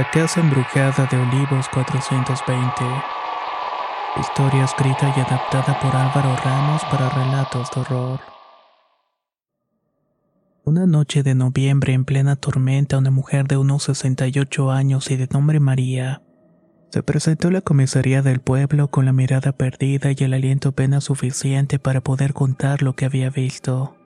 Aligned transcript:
La 0.00 0.10
Casa 0.10 0.40
Embrujada 0.40 1.06
de 1.10 1.18
Olivos 1.18 1.68
420. 1.74 2.72
Historia 4.18 4.64
escrita 4.64 5.12
y 5.14 5.20
adaptada 5.20 5.78
por 5.78 5.94
Álvaro 5.94 6.34
Ramos 6.42 6.82
para 6.90 7.10
relatos 7.10 7.68
de 7.74 7.80
horror. 7.82 8.20
Una 10.64 10.86
noche 10.86 11.22
de 11.22 11.34
noviembre 11.34 11.92
en 11.92 12.06
plena 12.06 12.36
tormenta, 12.36 12.96
una 12.96 13.10
mujer 13.10 13.46
de 13.46 13.58
unos 13.58 13.82
68 13.82 14.70
años 14.70 15.10
y 15.10 15.16
de 15.16 15.28
nombre 15.30 15.60
María 15.60 16.22
se 16.88 17.02
presentó 17.02 17.48
a 17.48 17.52
la 17.52 17.60
comisaría 17.60 18.22
del 18.22 18.40
pueblo 18.40 18.88
con 18.88 19.04
la 19.04 19.12
mirada 19.12 19.52
perdida 19.52 20.12
y 20.12 20.24
el 20.24 20.32
aliento 20.32 20.70
apenas 20.70 21.04
suficiente 21.04 21.78
para 21.78 22.00
poder 22.00 22.32
contar 22.32 22.80
lo 22.80 22.94
que 22.96 23.04
había 23.04 23.28
visto. 23.28 23.99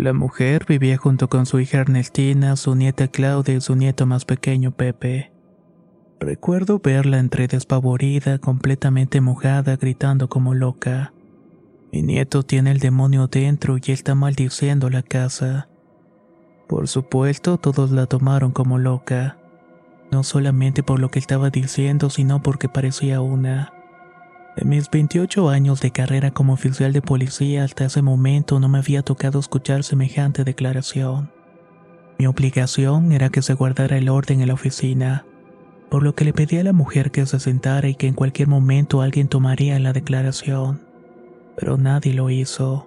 La 0.00 0.14
mujer 0.14 0.64
vivía 0.66 0.96
junto 0.96 1.28
con 1.28 1.44
su 1.44 1.60
hija 1.60 1.80
Ernestina, 1.80 2.56
su 2.56 2.74
nieta 2.74 3.08
Claudia 3.08 3.56
y 3.56 3.60
su 3.60 3.76
nieto 3.76 4.06
más 4.06 4.24
pequeño 4.24 4.70
Pepe. 4.70 5.30
Recuerdo 6.18 6.80
verla 6.82 7.18
entre 7.18 7.48
despavorida, 7.48 8.38
completamente 8.38 9.20
mojada, 9.20 9.76
gritando 9.76 10.30
como 10.30 10.54
loca. 10.54 11.12
Mi 11.92 12.00
nieto 12.00 12.44
tiene 12.44 12.70
el 12.70 12.78
demonio 12.78 13.26
dentro 13.26 13.76
y 13.76 13.92
está 13.92 14.14
maldiciendo 14.14 14.88
la 14.88 15.02
casa. 15.02 15.68
Por 16.66 16.88
supuesto, 16.88 17.58
todos 17.58 17.90
la 17.90 18.06
tomaron 18.06 18.52
como 18.52 18.78
loca. 18.78 19.36
No 20.10 20.22
solamente 20.22 20.82
por 20.82 20.98
lo 20.98 21.10
que 21.10 21.18
estaba 21.18 21.50
diciendo, 21.50 22.08
sino 22.08 22.42
porque 22.42 22.70
parecía 22.70 23.20
una. 23.20 23.74
Mis 24.64 24.90
28 24.90 25.48
años 25.48 25.80
de 25.80 25.90
carrera 25.90 26.32
como 26.32 26.52
oficial 26.52 26.92
de 26.92 27.00
policía 27.00 27.64
hasta 27.64 27.86
ese 27.86 28.02
momento 28.02 28.60
no 28.60 28.68
me 28.68 28.78
había 28.78 29.00
tocado 29.00 29.38
escuchar 29.38 29.84
semejante 29.84 30.44
declaración. 30.44 31.30
Mi 32.18 32.26
obligación 32.26 33.12
era 33.12 33.30
que 33.30 33.40
se 33.40 33.54
guardara 33.54 33.96
el 33.96 34.10
orden 34.10 34.42
en 34.42 34.48
la 34.48 34.54
oficina, 34.54 35.24
por 35.88 36.02
lo 36.02 36.14
que 36.14 36.26
le 36.26 36.34
pedí 36.34 36.58
a 36.58 36.64
la 36.64 36.74
mujer 36.74 37.10
que 37.10 37.24
se 37.24 37.40
sentara 37.40 37.88
y 37.88 37.94
que 37.94 38.06
en 38.06 38.12
cualquier 38.12 38.48
momento 38.48 39.00
alguien 39.00 39.28
tomaría 39.28 39.78
la 39.78 39.94
declaración. 39.94 40.82
Pero 41.56 41.78
nadie 41.78 42.12
lo 42.12 42.28
hizo. 42.28 42.86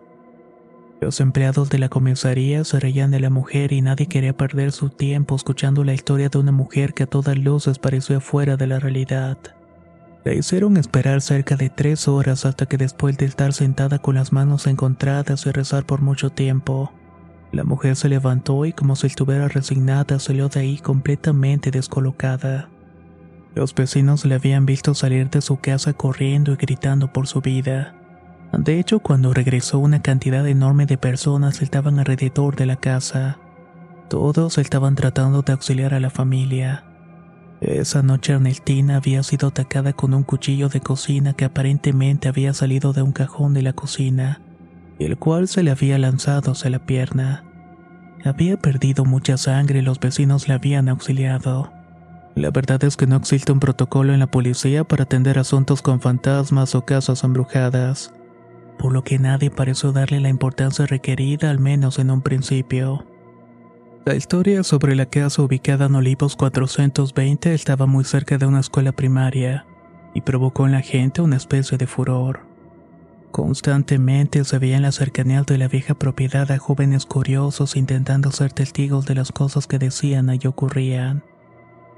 Los 1.02 1.20
empleados 1.20 1.72
de 1.72 1.80
la 1.80 1.90
comisaría 1.90 2.64
se 2.66 2.80
reían 2.80 3.10
de 3.10 3.20
la 3.20 3.32
mujer 3.32 3.74
y 3.74 3.82
nadie 3.82 4.06
quería 4.06 4.38
perder 4.38 4.72
su 4.74 4.90
tiempo 4.90 5.36
escuchando 5.36 5.84
la 5.84 5.96
historia 5.96 6.30
de 6.30 6.38
una 6.38 6.52
mujer 6.52 6.94
que 6.94 7.04
a 7.04 7.08
todas 7.08 7.36
luces 7.36 7.80
parecía 7.80 8.20
fuera 8.20 8.58
de 8.58 8.68
la 8.68 8.80
realidad. 8.80 9.40
La 10.24 10.34
hicieron 10.34 10.78
esperar 10.78 11.22
cerca 11.22 11.58
de 11.58 11.70
tres 11.70 12.08
horas 12.08 12.46
hasta 12.46 12.66
que 12.66 12.78
después 12.78 13.18
de 13.18 13.26
estar 13.26 13.52
sentada 13.52 14.00
con 14.00 14.16
las 14.16 14.32
manos 14.32 14.68
encontradas 14.68 15.46
y 15.46 15.52
rezar 15.52 15.86
por 15.86 16.02
mucho 16.02 16.30
tiempo, 16.30 16.94
la 17.52 17.66
mujer 17.66 17.98
se 17.98 18.08
levantó 18.08 18.66
y 18.66 18.72
como 18.72 18.96
si 18.96 19.08
estuviera 19.08 19.50
resignada 19.50 20.20
salió 20.20 20.48
de 20.48 20.62
ahí 20.62 20.78
completamente 20.78 21.72
descolocada. 21.72 22.70
Los 23.54 23.76
vecinos 23.76 24.26
le 24.26 24.36
habían 24.36 24.66
visto 24.66 24.96
salir 24.96 25.30
de 25.30 25.42
su 25.42 25.58
casa 25.58 25.94
corriendo 25.94 26.54
y 26.54 26.56
gritando 26.56 27.12
por 27.12 27.28
su 27.28 27.42
vida. 27.42 27.94
De 28.58 28.80
hecho, 28.80 29.00
cuando 29.00 29.34
regresó 29.34 29.78
una 29.80 30.02
cantidad 30.02 30.48
enorme 30.48 30.86
de 30.86 30.98
personas 30.98 31.62
estaban 31.62 32.00
alrededor 32.00 32.56
de 32.56 32.66
la 32.66 32.78
casa. 32.78 33.40
Todos 34.10 34.58
estaban 34.58 34.96
tratando 34.96 35.42
de 35.42 35.54
auxiliar 35.54 35.94
a 35.94 36.00
la 36.00 36.10
familia. 36.10 36.86
Esa 37.64 38.04
noche 38.04 38.34
Ernestina 38.34 38.98
había 38.98 39.24
sido 39.24 39.48
atacada 39.48 39.94
con 39.94 40.14
un 40.14 40.24
cuchillo 40.24 40.68
de 40.68 40.82
cocina 40.82 41.32
que 41.32 41.46
aparentemente 41.46 42.28
había 42.28 42.54
salido 42.54 42.92
de 42.92 43.04
un 43.04 43.14
cajón 43.14 43.54
de 43.54 43.62
la 43.62 43.72
cocina, 43.72 44.42
el 45.00 45.18
cual 45.18 45.48
se 45.48 45.64
le 45.64 45.72
había 45.72 45.98
lanzado 45.98 46.52
hacia 46.52 46.70
la 46.70 46.86
pierna. 46.86 47.46
Había 48.26 48.58
perdido 48.58 49.06
mucha 49.06 49.38
sangre 49.38 49.80
y 49.80 49.82
los 49.82 50.02
vecinos 50.02 50.50
le 50.50 50.56
habían 50.56 50.90
auxiliado. 50.90 51.72
La 52.36 52.52
verdad 52.52 52.84
es 52.84 52.98
que 52.98 53.08
no 53.08 53.16
existe 53.16 53.54
un 53.54 53.62
protocolo 53.62 54.12
en 54.12 54.20
la 54.20 54.28
policía 54.28 54.84
para 54.84 55.04
atender 55.04 55.40
asuntos 55.40 55.82
con 55.82 56.02
fantasmas 56.02 56.76
o 56.76 56.84
casas 56.84 57.24
embrujadas, 57.24 58.14
por 58.78 58.92
lo 58.92 59.06
que 59.06 59.20
nadie 59.20 59.50
pareció 59.50 59.94
darle 59.94 60.20
la 60.20 60.30
importancia 60.30 60.86
requerida 60.86 61.50
al 61.50 61.60
menos 61.60 61.98
en 61.98 62.12
un 62.12 62.24
principio. 62.24 63.06
La 64.06 64.16
historia 64.16 64.64
sobre 64.64 64.96
la 64.96 65.06
casa 65.06 65.42
ubicada 65.42 65.86
en 65.86 65.96
Olivos 65.96 66.36
420 66.36 67.54
estaba 67.54 67.86
muy 67.86 68.04
cerca 68.04 68.38
de 68.38 68.46
una 68.46 68.60
escuela 68.60 68.92
primaria 68.92 69.66
y 70.14 70.20
provocó 70.20 70.66
en 70.66 70.74
la 70.74 70.82
gente 70.82 71.22
una 71.22 71.38
especie 71.38 71.78
de 71.78 71.88
furor. 71.88 72.42
Constantemente 73.32 74.44
se 74.44 74.60
veía 74.60 74.76
en 74.76 74.82
la 74.82 74.92
cercanía 74.92 75.44
de 75.44 75.58
la 75.58 75.70
vieja 75.70 75.94
propiedad 75.94 76.52
a 76.52 76.58
jóvenes 76.58 77.06
curiosos 77.06 77.78
intentando 77.78 78.32
ser 78.32 78.52
testigos 78.52 79.06
de 79.06 79.16
las 79.16 79.32
cosas 79.32 79.68
que 79.68 79.80
decían 79.80 80.30
y 80.38 80.48
ocurrían. 80.48 81.24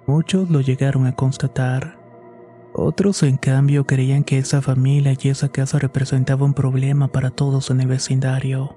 Muchos 0.06 0.52
lo 0.52 0.62
llegaron 0.62 1.08
a 1.08 1.16
constatar. 1.16 1.98
Otros, 2.74 3.24
en 3.24 3.38
cambio, 3.38 3.88
creían 3.88 4.24
que 4.24 4.38
esa 4.38 4.62
familia 4.62 5.18
y 5.20 5.30
esa 5.30 5.50
casa 5.50 5.80
representaba 5.80 6.46
un 6.46 6.54
problema 6.54 7.08
para 7.08 7.32
todos 7.32 7.72
en 7.72 7.82
el 7.82 7.88
vecindario. 7.88 8.76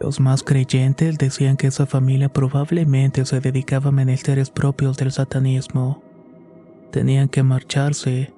Los 0.00 0.18
más 0.18 0.42
creyentes 0.42 1.18
decían 1.18 1.58
que 1.58 1.66
esa 1.66 1.84
familia 1.84 2.30
probablemente 2.30 3.26
se 3.26 3.40
dedicaba 3.40 3.90
a 3.90 3.92
menesteres 3.92 4.48
propios 4.48 4.96
del 4.96 5.12
satanismo. 5.12 6.02
Tenían 6.90 7.28
que 7.28 7.42
marcharse. 7.42 8.32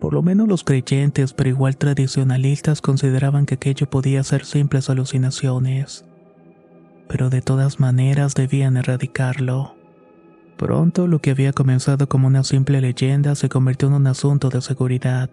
Por 0.00 0.14
lo 0.14 0.22
menos 0.22 0.48
los 0.48 0.64
creyentes, 0.64 1.34
pero 1.34 1.50
igual 1.50 1.76
tradicionalistas, 1.76 2.80
consideraban 2.80 3.44
que 3.44 3.56
aquello 3.56 3.90
podía 3.90 4.24
ser 4.24 4.46
simples 4.46 4.88
alucinaciones. 4.88 6.06
Pero 7.08 7.28
de 7.28 7.42
todas 7.42 7.78
maneras 7.78 8.34
debían 8.34 8.78
erradicarlo. 8.78 9.74
Pronto 10.56 11.06
lo 11.06 11.20
que 11.20 11.32
había 11.32 11.52
comenzado 11.52 12.08
como 12.08 12.26
una 12.26 12.42
simple 12.42 12.80
leyenda 12.80 13.34
se 13.34 13.50
convirtió 13.50 13.88
en 13.88 13.94
un 13.94 14.06
asunto 14.06 14.48
de 14.48 14.62
seguridad. 14.62 15.28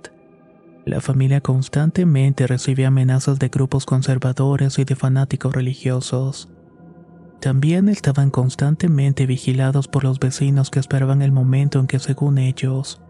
La 0.85 0.99
familia 0.99 1.39
constantemente 1.39 2.45
recibía 2.45 2.89
amenazas 2.89 3.39
de 3.39 3.47
grupos 3.47 3.85
conservadores 3.85 4.77
y 4.79 4.83
de 4.83 4.95
fanáticos 4.95 5.53
religiosos. 5.53 6.49
También 7.39 7.87
estaban 7.87 8.29
constantemente 8.29 9.25
vigilados 9.25 9.87
por 9.87 10.03
los 10.03 10.19
vecinos 10.19 10.69
que 10.69 10.79
esperaban 10.79 11.21
el 11.21 11.31
momento 11.31 11.79
en 11.79 11.87
que, 11.87 11.99
según 11.99 12.37
ellos, 12.37 13.01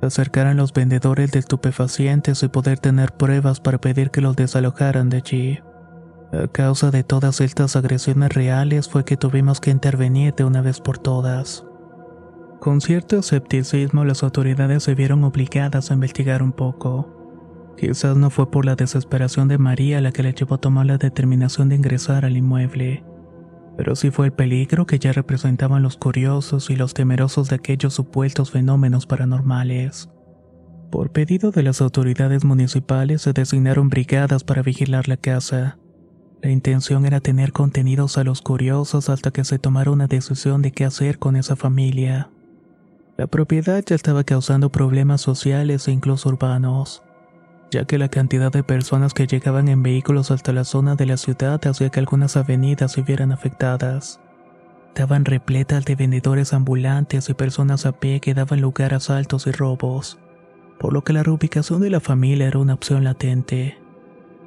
se 0.00 0.06
acercaran 0.06 0.58
los 0.58 0.74
vendedores 0.74 1.32
de 1.32 1.38
estupefacientes 1.38 2.42
y 2.42 2.48
poder 2.48 2.78
tener 2.78 3.12
pruebas 3.12 3.60
para 3.60 3.78
pedir 3.78 4.10
que 4.10 4.20
los 4.20 4.36
desalojaran 4.36 5.08
de 5.08 5.16
allí. 5.18 5.58
A 6.32 6.48
causa 6.48 6.90
de 6.90 7.04
todas 7.04 7.40
estas 7.40 7.76
agresiones 7.76 8.34
reales 8.34 8.88
fue 8.88 9.04
que 9.04 9.16
tuvimos 9.16 9.60
que 9.60 9.70
intervenir 9.70 10.34
de 10.34 10.44
una 10.44 10.60
vez 10.60 10.80
por 10.80 10.98
todas. 10.98 11.64
Con 12.64 12.80
cierto 12.80 13.18
escepticismo 13.18 14.06
las 14.06 14.22
autoridades 14.22 14.84
se 14.84 14.94
vieron 14.94 15.22
obligadas 15.22 15.90
a 15.90 15.94
investigar 15.94 16.42
un 16.42 16.52
poco. 16.52 17.74
Quizás 17.76 18.16
no 18.16 18.30
fue 18.30 18.50
por 18.50 18.64
la 18.64 18.74
desesperación 18.74 19.48
de 19.48 19.58
María 19.58 20.00
la 20.00 20.12
que 20.12 20.22
le 20.22 20.32
llevó 20.32 20.54
a 20.54 20.60
tomar 20.62 20.86
la 20.86 20.96
determinación 20.96 21.68
de 21.68 21.76
ingresar 21.76 22.24
al 22.24 22.38
inmueble, 22.38 23.04
pero 23.76 23.94
sí 23.94 24.10
fue 24.10 24.28
el 24.28 24.32
peligro 24.32 24.86
que 24.86 24.98
ya 24.98 25.12
representaban 25.12 25.82
los 25.82 25.98
curiosos 25.98 26.70
y 26.70 26.76
los 26.76 26.94
temerosos 26.94 27.50
de 27.50 27.56
aquellos 27.56 27.92
supuestos 27.92 28.50
fenómenos 28.50 29.04
paranormales. 29.04 30.08
Por 30.90 31.12
pedido 31.12 31.50
de 31.50 31.64
las 31.64 31.82
autoridades 31.82 32.46
municipales 32.46 33.20
se 33.20 33.34
designaron 33.34 33.90
brigadas 33.90 34.42
para 34.42 34.62
vigilar 34.62 35.06
la 35.06 35.18
casa. 35.18 35.76
La 36.40 36.48
intención 36.48 37.04
era 37.04 37.20
tener 37.20 37.52
contenidos 37.52 38.16
a 38.16 38.24
los 38.24 38.40
curiosos 38.40 39.10
hasta 39.10 39.32
que 39.32 39.44
se 39.44 39.58
tomara 39.58 39.90
una 39.90 40.06
decisión 40.06 40.62
de 40.62 40.72
qué 40.72 40.86
hacer 40.86 41.18
con 41.18 41.36
esa 41.36 41.56
familia. 41.56 42.30
La 43.16 43.28
propiedad 43.28 43.82
ya 43.86 43.94
estaba 43.94 44.24
causando 44.24 44.70
problemas 44.70 45.20
sociales 45.20 45.86
e 45.86 45.92
incluso 45.92 46.28
urbanos. 46.28 47.02
ya 47.70 47.84
que 47.84 47.98
la 47.98 48.08
cantidad 48.08 48.52
de 48.52 48.62
personas 48.62 49.14
que 49.14 49.26
llegaban 49.26 49.66
en 49.68 49.82
vehículos 49.82 50.30
hasta 50.30 50.52
la 50.52 50.62
zona 50.62 50.94
de 50.94 51.06
la 51.06 51.16
ciudad 51.16 51.60
hacía 51.66 51.90
que 51.90 51.98
algunas 51.98 52.36
avenidas 52.36 52.92
se 52.92 53.02
vieran 53.02 53.32
afectadas. 53.32 54.20
Estaban 54.88 55.24
repletas 55.24 55.84
de 55.84 55.96
vendedores 55.96 56.52
ambulantes 56.52 57.28
y 57.28 57.34
personas 57.34 57.84
a 57.84 57.90
pie 57.92 58.20
que 58.20 58.32
daban 58.32 58.60
lugar 58.60 58.94
a 58.94 58.98
asaltos 58.98 59.48
y 59.48 59.50
robos, 59.50 60.18
por 60.78 60.92
lo 60.92 61.02
que 61.02 61.12
la 61.12 61.24
reubicación 61.24 61.80
de 61.80 61.90
la 61.90 61.98
familia 61.98 62.46
era 62.46 62.60
una 62.60 62.74
opción 62.74 63.02
latente. 63.02 63.76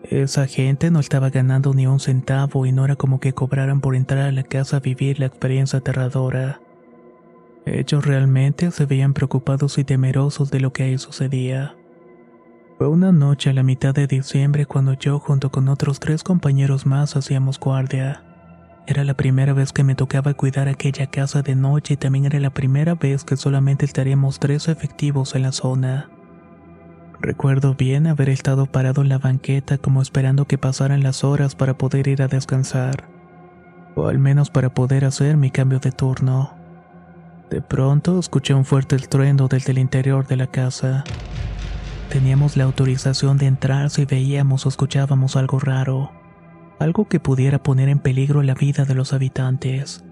Esa 0.03 0.47
gente 0.47 0.89
no 0.89 1.01
estaba 1.01 1.29
ganando 1.29 1.73
ni 1.73 1.85
un 1.85 1.99
centavo 1.99 2.65
y 2.65 2.71
no 2.71 2.85
era 2.85 2.95
como 2.95 3.19
que 3.19 3.33
cobraran 3.33 3.81
por 3.81 3.95
entrar 3.95 4.25
a 4.25 4.31
la 4.31 4.43
casa 4.43 4.77
a 4.77 4.79
vivir 4.79 5.19
la 5.19 5.25
experiencia 5.25 5.79
aterradora. 5.79 6.61
Ellos 7.67 8.05
realmente 8.05 8.71
se 8.71 8.85
veían 8.85 9.13
preocupados 9.13 9.77
y 9.77 9.83
temerosos 9.83 10.51
de 10.51 10.61
lo 10.61 10.71
que 10.71 10.83
ahí 10.83 10.97
sucedía. 10.97 11.75
Fue 12.77 12.87
una 12.87 13.11
noche 13.11 13.49
a 13.49 13.53
la 13.53 13.63
mitad 13.63 13.93
de 13.93 14.07
diciembre 14.07 14.65
cuando 14.65 14.93
yo 14.93 15.19
junto 15.19 15.51
con 15.51 15.67
otros 15.67 15.99
tres 15.99 16.23
compañeros 16.23 16.85
más 16.85 17.17
hacíamos 17.17 17.59
guardia. 17.59 18.23
Era 18.85 19.03
la 19.03 19.15
primera 19.15 19.51
vez 19.51 19.73
que 19.73 19.83
me 19.83 19.95
tocaba 19.95 20.33
cuidar 20.33 20.69
aquella 20.69 21.07
casa 21.07 21.41
de 21.41 21.55
noche 21.55 21.95
y 21.95 21.97
también 21.97 22.25
era 22.25 22.39
la 22.39 22.51
primera 22.51 22.95
vez 22.95 23.25
que 23.25 23.35
solamente 23.35 23.83
estaríamos 23.83 24.39
tres 24.39 24.69
efectivos 24.69 25.35
en 25.35 25.41
la 25.41 25.51
zona. 25.51 26.09
Recuerdo 27.19 27.75
bien 27.75 28.07
haber 28.07 28.29
estado 28.29 28.67
parado 28.67 29.01
en 29.01 29.09
la 29.09 29.17
banqueta 29.17 29.77
como 29.77 30.01
esperando 30.01 30.45
que 30.45 30.57
pasaran 30.57 31.03
las 31.03 31.25
horas 31.25 31.55
para 31.55 31.77
poder 31.77 32.07
ir 32.07 32.21
a 32.21 32.29
descansar, 32.29 33.09
o 33.95 34.07
al 34.07 34.19
menos 34.19 34.51
para 34.51 34.73
poder 34.73 35.03
hacer 35.03 35.35
mi 35.35 35.51
cambio 35.51 35.79
de 35.79 35.91
turno. 35.91 36.56
De 37.49 37.61
pronto 37.61 38.19
escuché 38.19 38.53
un 38.53 38.65
fuerte 38.65 38.95
estruendo 38.95 39.47
desde 39.47 39.71
el 39.71 39.77
interior 39.77 40.27
de 40.27 40.35
la 40.35 40.47
casa. 40.47 41.03
Teníamos 42.09 42.57
la 42.57 42.65
autorización 42.65 43.37
de 43.37 43.47
entrar 43.47 43.89
si 43.89 44.05
veíamos 44.05 44.65
o 44.65 44.69
escuchábamos 44.69 45.35
algo 45.35 45.59
raro 45.59 46.11
algo 46.79 47.07
que 47.07 47.19
pudiera 47.19 47.61
poner 47.61 47.89
en 47.89 47.99
peligro 47.99 48.43
la 48.43 48.53
vida 48.53 48.85
de 48.85 48.95
los 48.95 49.13
habitantes. 49.13 50.03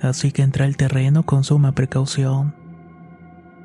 Así 0.00 0.32
que 0.32 0.42
entré 0.42 0.64
al 0.64 0.76
terreno 0.76 1.24
con 1.24 1.44
suma 1.44 1.72
precaución. 1.72 2.54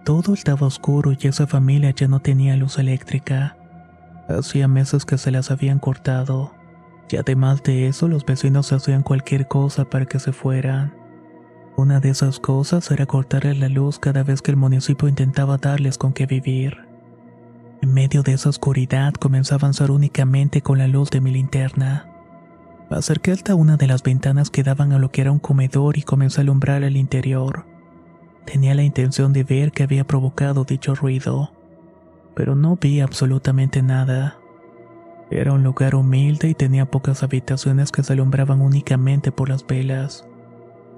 Todo 0.06 0.34
estaba 0.34 0.68
oscuro 0.68 1.12
y 1.18 1.28
esa 1.28 1.48
familia 1.48 1.92
ya 1.92 2.08
no 2.08 2.20
tenía 2.20 2.56
luz 2.56 2.78
eléctrica. 2.78 3.58
Hacía 4.28 4.68
meses 4.68 5.06
que 5.06 5.18
se 5.18 5.32
las 5.32 5.52
habían 5.52 5.80
cortado. 5.80 6.54
Y 7.10 7.18
además 7.18 7.64
de 7.64 7.88
eso, 7.88 8.08
los 8.08 8.26
vecinos 8.26 8.72
hacían 8.72 9.02
cualquier 9.02 9.48
cosa 9.48 9.86
para 9.86 10.06
que 10.06 10.20
se 10.20 10.32
fueran. 10.32 10.94
Una 11.76 12.00
de 12.00 12.10
esas 12.10 12.40
cosas 12.40 12.92
era 12.92 13.06
cortarles 13.06 13.58
la 13.58 13.70
luz 13.70 14.00
cada 14.00 14.24
vez 14.24 14.42
que 14.42 14.52
el 14.52 14.58
municipio 14.58 15.08
intentaba 15.08 15.58
darles 15.58 15.98
con 15.98 16.14
qué 16.14 16.26
vivir. 16.26 16.78
En 17.82 17.94
medio 17.94 18.24
de 18.24 18.34
esa 18.34 18.50
oscuridad 18.50 19.14
comencé 19.14 19.54
a 19.54 19.58
avanzar 19.58 19.90
únicamente 19.90 20.62
con 20.62 20.78
la 20.78 20.88
luz 20.88 21.10
de 21.10 21.22
mi 21.22 21.32
linterna. 21.32 22.10
Acerqué 22.90 23.32
hasta 23.32 23.56
una 23.56 23.78
de 23.78 23.88
las 23.88 24.04
ventanas 24.04 24.50
que 24.50 24.64
daban 24.64 24.92
a 24.92 25.00
lo 25.00 25.12
que 25.12 25.22
era 25.22 25.32
un 25.32 25.40
comedor 25.40 25.98
y 25.98 26.02
comencé 26.02 26.42
a 26.42 26.44
alumbrar 26.44 26.84
el 26.84 26.98
interior. 26.98 27.66
Tenía 28.46 28.74
la 28.74 28.84
intención 28.84 29.32
de 29.32 29.44
ver 29.44 29.72
qué 29.72 29.84
había 29.84 30.06
provocado 30.06 30.66
dicho 30.66 30.96
ruido, 30.96 31.52
pero 32.36 32.56
no 32.56 32.78
vi 32.78 33.00
absolutamente 33.00 33.82
nada. 33.82 34.38
Era 35.30 35.54
un 35.54 35.64
lugar 35.64 35.94
humilde 35.94 36.50
y 36.50 36.56
tenía 36.56 36.86
pocas 36.90 37.22
habitaciones 37.22 37.92
que 37.92 38.02
se 38.02 38.14
alumbraban 38.14 38.62
únicamente 38.62 39.32
por 39.32 39.50
las 39.50 39.66
velas, 39.66 40.26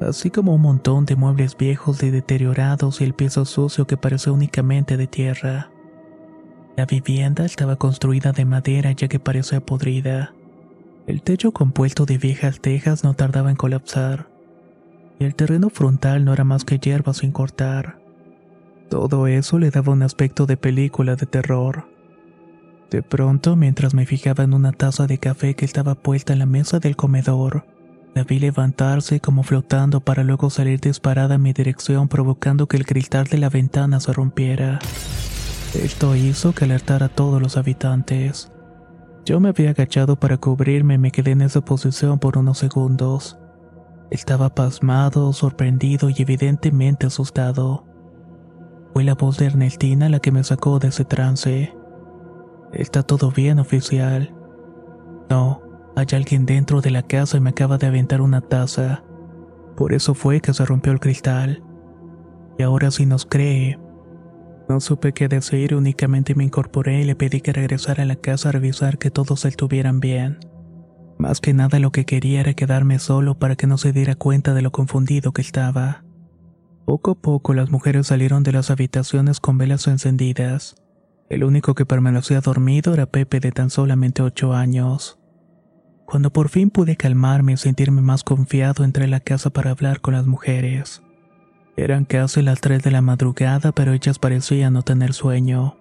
así 0.02 0.32
como 0.32 0.56
un 0.56 0.62
montón 0.62 1.06
de 1.06 1.16
muebles 1.16 1.56
viejos 1.56 2.02
y 2.04 2.10
deteriorados 2.10 3.02
y 3.02 3.04
el 3.04 3.14
piso 3.14 3.46
sucio 3.46 3.86
que 3.86 3.98
parecía 3.98 4.34
únicamente 4.34 4.98
de 4.98 5.08
tierra. 5.08 5.72
La 6.76 6.86
vivienda 6.86 7.46
estaba 7.46 7.76
construida 7.76 8.32
de 8.32 8.46
madera 8.46 8.92
ya 8.94 9.08
que 9.08 9.20
parecía 9.20 9.62
podrida. 9.62 10.34
El 11.08 11.22
techo 11.22 11.52
compuesto 11.52 12.06
de 12.06 12.18
viejas 12.18 12.62
tejas 12.62 13.04
no 13.04 13.14
tardaba 13.14 13.50
en 13.50 13.56
colapsar, 13.56 14.30
y 15.20 15.26
el 15.26 15.36
terreno 15.36 15.70
frontal 15.70 16.26
no 16.26 16.34
era 16.34 16.44
más 16.44 16.64
que 16.64 16.80
hierba 16.80 17.14
sin 17.14 17.32
cortar. 17.32 18.00
Todo 18.90 19.28
eso 19.28 19.60
le 19.60 19.72
daba 19.72 19.94
un 19.94 20.04
aspecto 20.04 20.46
de 20.46 20.58
película 20.58 21.16
de 21.16 21.26
terror. 21.26 21.88
De 22.90 23.02
pronto, 23.02 23.56
mientras 23.56 23.94
me 23.94 24.06
fijaba 24.06 24.44
en 24.44 24.54
una 24.54 24.74
taza 24.74 25.08
de 25.08 25.18
café 25.18 25.56
que 25.56 25.66
estaba 25.66 25.96
puesta 25.96 26.34
en 26.34 26.40
la 26.40 26.46
mesa 26.46 26.80
del 26.80 26.96
comedor, 26.96 27.66
la 28.14 28.24
vi 28.24 28.40
levantarse 28.40 29.20
como 29.20 29.44
flotando 29.44 30.02
para 30.02 30.24
luego 30.24 30.50
salir 30.50 30.80
disparada 30.80 31.36
en 31.36 31.42
mi 31.42 31.54
dirección 31.54 32.08
provocando 32.08 32.68
que 32.68 32.78
el 32.78 32.86
cristal 32.86 33.28
de 33.28 33.38
la 33.38 33.50
ventana 33.50 34.00
se 34.00 34.12
rompiera. 34.12 34.80
Esto 35.74 36.16
hizo 36.16 36.54
que 36.54 36.66
alertara 36.66 37.06
a 37.06 37.10
todos 37.10 37.42
los 37.42 37.56
habitantes. 37.56 38.52
Yo 39.24 39.40
me 39.40 39.50
había 39.50 39.70
agachado 39.70 40.20
para 40.20 40.38
cubrirme 40.38 40.96
y 40.96 40.98
me 40.98 41.12
quedé 41.12 41.32
en 41.32 41.42
esa 41.42 41.62
posición 41.62 42.20
por 42.20 42.38
unos 42.38 42.58
segundos. 42.58 43.38
Estaba 44.10 44.54
pasmado, 44.54 45.32
sorprendido 45.32 46.10
y 46.10 46.16
evidentemente 46.18 47.08
asustado. 47.08 47.86
Fue 48.94 49.06
la 49.06 49.16
voz 49.16 49.38
de 49.38 49.46
Ernestina 49.46 50.10
la 50.10 50.20
que 50.20 50.34
me 50.34 50.44
sacó 50.44 50.80
de 50.80 50.90
ese 50.90 51.06
trance. 51.06 51.74
Está 52.74 53.04
todo 53.04 53.32
bien, 53.32 53.60
oficial. 53.60 54.36
No, 55.30 55.62
hay 55.96 56.08
alguien 56.14 56.46
dentro 56.46 56.82
de 56.82 56.92
la 56.92 57.04
casa 57.04 57.38
y 57.38 57.42
me 57.42 57.50
acaba 57.52 57.78
de 57.78 57.88
aventar 57.88 58.22
una 58.22 58.42
taza. 58.42 59.04
Por 59.76 59.94
eso 59.94 60.14
fue 60.14 60.42
que 60.42 60.54
se 60.54 60.66
rompió 60.66 60.92
el 60.92 61.00
cristal. 61.00 61.64
Y 62.58 62.64
ahora 62.64 62.92
si 62.92 63.06
nos 63.06 63.26
cree, 63.26 63.80
no 64.70 64.80
supe 64.80 65.14
qué 65.14 65.28
decir, 65.28 65.76
únicamente 65.76 66.34
me 66.36 66.46
incorporé 66.46 67.02
y 67.02 67.04
le 67.04 67.16
pedí 67.16 67.42
que 67.42 67.52
regresara 67.52 68.04
a 68.04 68.06
la 68.06 68.16
casa 68.16 68.50
a 68.50 68.52
revisar 68.54 68.98
que 68.98 69.12
todos 69.12 69.44
estuvieran 69.46 70.00
bien. 70.00 70.40
Más 71.18 71.42
que 71.42 71.54
nada 71.54 71.78
lo 71.80 71.92
que 71.92 72.06
quería 72.06 72.40
era 72.40 72.54
quedarme 72.54 72.98
solo 72.98 73.38
para 73.38 73.56
que 73.56 73.68
no 73.68 73.78
se 73.78 73.92
diera 73.92 74.16
cuenta 74.16 74.54
de 74.54 74.62
lo 74.62 74.72
confundido 74.72 75.34
que 75.34 75.42
estaba. 75.42 76.04
Poco 76.86 77.12
a 77.12 77.16
poco 77.16 77.54
las 77.54 77.70
mujeres 77.70 78.08
salieron 78.08 78.44
de 78.44 78.54
las 78.54 78.72
habitaciones 78.72 79.40
con 79.40 79.58
velas 79.58 79.88
encendidas. 79.88 80.76
El 81.30 81.44
único 81.44 81.76
que 81.76 81.86
permanecía 81.86 82.42
dormido 82.42 82.94
era 82.94 83.06
Pepe 83.06 83.40
de 83.40 83.52
tan 83.52 83.70
solamente 83.70 84.22
ocho 84.22 84.54
años. 84.54 85.21
Cuando 86.12 86.30
por 86.30 86.50
fin 86.50 86.72
pude 86.72 86.98
calmarme 86.98 87.54
y 87.54 87.58
sentirme 87.58 88.02
más 88.02 88.26
confiado 88.26 88.84
entré 88.84 89.06
a 89.06 89.08
la 89.08 89.22
casa 89.22 89.50
para 89.50 89.72
hablar 89.72 90.02
con 90.02 90.14
las 90.14 90.28
mujeres. 90.28 91.02
Eran 91.78 92.04
casi 92.04 92.42
las 92.42 92.60
3 92.60 92.84
de 92.84 92.92
la 92.92 93.02
madrugada, 93.02 93.72
pero 93.72 93.94
ellas 93.94 94.20
parecían 94.20 94.74
no 94.74 94.82
tener 94.82 95.14
sueño. 95.14 95.78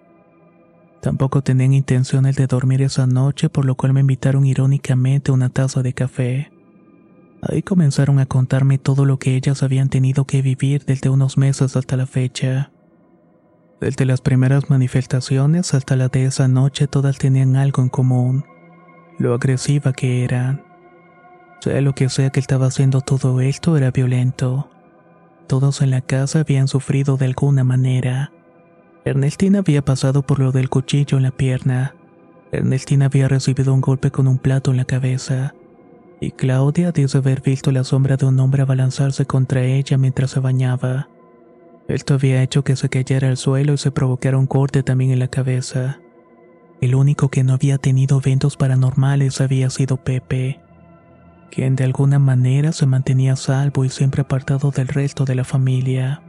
Tampoco 1.03 1.43
tenían 1.43 1.73
intenciones 1.73 2.37
de 2.37 2.47
dormir 2.47 2.81
esa 2.81 3.09
noche, 3.09 3.49
por 3.49 3.65
lo 3.65 3.75
cual 3.75 3.93
me 3.93 4.03
invitaron 4.03 4.47
irónicamente 4.47 5.33
a 5.33 5.35
una 5.35 5.49
taza 5.49 5.83
de 5.83 5.95
café. 5.95 6.53
Ahí 7.43 7.63
comenzaron 7.63 8.21
a 8.21 8.27
contarme 8.27 8.79
todo 8.79 9.07
lo 9.07 9.19
que 9.19 9.35
ellas 9.35 9.65
habían 9.65 9.89
tenido 9.89 10.27
que 10.27 10.43
vivir 10.43 10.85
desde 10.85 11.11
unos 11.11 11.39
meses 11.39 11.75
hasta 11.75 11.97
la 11.97 12.07
fecha. 12.07 12.71
Desde 13.81 14.05
las 14.05 14.21
primeras 14.21 14.71
manifestaciones 14.71 15.75
hasta 15.75 15.97
la 15.97 16.07
de 16.07 16.27
esa 16.27 16.47
noche 16.47 16.87
todas 16.87 17.19
tenían 17.19 17.57
algo 17.57 17.83
en 17.83 17.89
común, 17.89 18.45
lo 19.21 19.35
agresiva 19.35 19.93
que 19.93 20.25
eran. 20.25 20.63
Sea 21.61 21.83
lo 21.83 21.95
que 21.95 22.09
sea 22.09 22.31
que 22.31 22.41
estaba 22.41 22.67
haciendo 22.67 23.03
todo 23.03 23.43
esto 23.43 23.77
era 23.77 23.91
violento. 23.91 24.71
Todos 25.47 25.83
en 25.83 25.91
la 25.91 26.01
casa 26.01 26.41
habían 26.41 26.69
sufrido 26.69 27.19
de 27.19 27.27
alguna 27.27 27.63
manera. 27.63 28.33
Ernestina 29.05 29.59
había 29.59 29.85
pasado 29.85 30.23
por 30.23 30.41
lo 30.41 30.53
del 30.53 30.71
cuchillo 30.71 31.19
en 31.19 31.25
la 31.25 31.33
pierna. 31.33 31.95
Ernestina 32.51 33.07
había 33.07 33.29
recibido 33.29 33.75
un 33.75 33.83
golpe 33.83 34.11
con 34.11 34.27
un 34.27 34.39
plato 34.39 34.71
en 34.71 34.79
la 34.79 34.87
cabeza. 34.87 35.55
Y 36.19 36.31
Claudia 36.31 36.91
dice 36.91 37.19
haber 37.19 37.43
visto 37.43 37.73
la 37.73 37.85
sombra 37.85 38.17
de 38.17 38.25
un 38.25 38.41
hombre 38.41 38.63
abalanzarse 38.63 39.27
contra 39.27 39.63
ella 39.63 39.99
mientras 39.99 40.31
se 40.31 40.41
bañaba. 40.41 41.11
Esto 41.89 42.15
había 42.15 42.43
hecho 42.43 42.65
que 42.65 42.75
se 42.75 42.89
cayera 42.89 43.29
al 43.29 43.37
suelo 43.37 43.75
y 43.75 43.79
se 43.79 43.91
provocara 43.91 44.39
un 44.39 44.47
corte 44.47 44.83
también 44.83 45.11
en 45.11 45.19
la 45.19 45.29
cabeza. 45.29 46.01
El 46.81 46.95
único 46.95 47.29
que 47.29 47.45
no 47.45 47.55
había 47.55 47.79
tenido 47.79 48.19
eventos 48.19 48.57
paranormales 48.57 49.41
había 49.41 49.71
sido 49.71 49.97
Pepe 49.99 50.61
quien 51.51 51.77
de 51.77 51.85
alguna 51.85 52.19
manera 52.19 52.73
se 52.73 52.87
mantenía 52.87 53.37
salvo 53.37 53.85
y 53.85 53.91
siempre 53.91 54.23
apartado 54.23 54.71
del 54.71 54.89
resto 54.89 55.25
de 55.25 55.35
la 55.35 55.45
familia. 55.45 56.23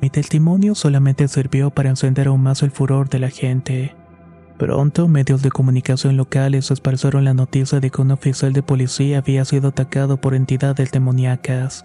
Mi 0.00 0.10
testimonio 0.10 0.74
solamente 0.74 1.28
sirvió 1.28 1.70
para 1.70 1.90
encender 1.90 2.28
aún 2.28 2.42
más 2.42 2.62
el 2.62 2.70
furor 2.70 3.08
de 3.08 3.18
la 3.18 3.30
gente. 3.30 3.94
Pronto, 4.58 5.08
medios 5.08 5.42
de 5.42 5.50
comunicación 5.50 6.16
locales 6.16 6.70
esparcieron 6.70 7.24
la 7.24 7.34
noticia 7.34 7.78
de 7.80 7.90
que 7.90 8.00
un 8.00 8.10
oficial 8.10 8.52
de 8.52 8.62
policía 8.62 9.18
había 9.18 9.44
sido 9.44 9.68
atacado 9.68 10.16
por 10.18 10.34
entidades 10.34 10.90
demoníacas. 10.90 11.84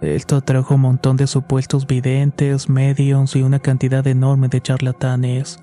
Esto 0.00 0.36
atrajo 0.36 0.74
un 0.74 0.80
montón 0.80 1.16
de 1.16 1.28
supuestos 1.28 1.86
videntes, 1.86 2.68
mediums 2.68 3.36
y 3.36 3.42
una 3.42 3.60
cantidad 3.60 4.04
enorme 4.06 4.48
de 4.48 4.60
charlatanes. 4.60 5.62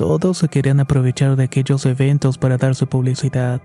Todos 0.00 0.38
se 0.38 0.48
querían 0.48 0.80
aprovechar 0.80 1.36
de 1.36 1.44
aquellos 1.44 1.84
eventos 1.84 2.38
para 2.38 2.56
darse 2.56 2.86
publicidad. 2.86 3.60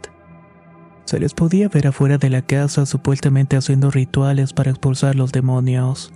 Se 1.05 1.17
les 1.17 1.33
podía 1.33 1.69
ver 1.69 1.87
afuera 1.87 2.17
de 2.17 2.29
la 2.29 2.41
casa 2.41 2.85
supuestamente 2.85 3.55
haciendo 3.55 3.89
rituales 3.89 4.51
para 4.51 4.69
expulsar 4.69 5.15
los 5.15 5.31
demonios. 5.31 6.11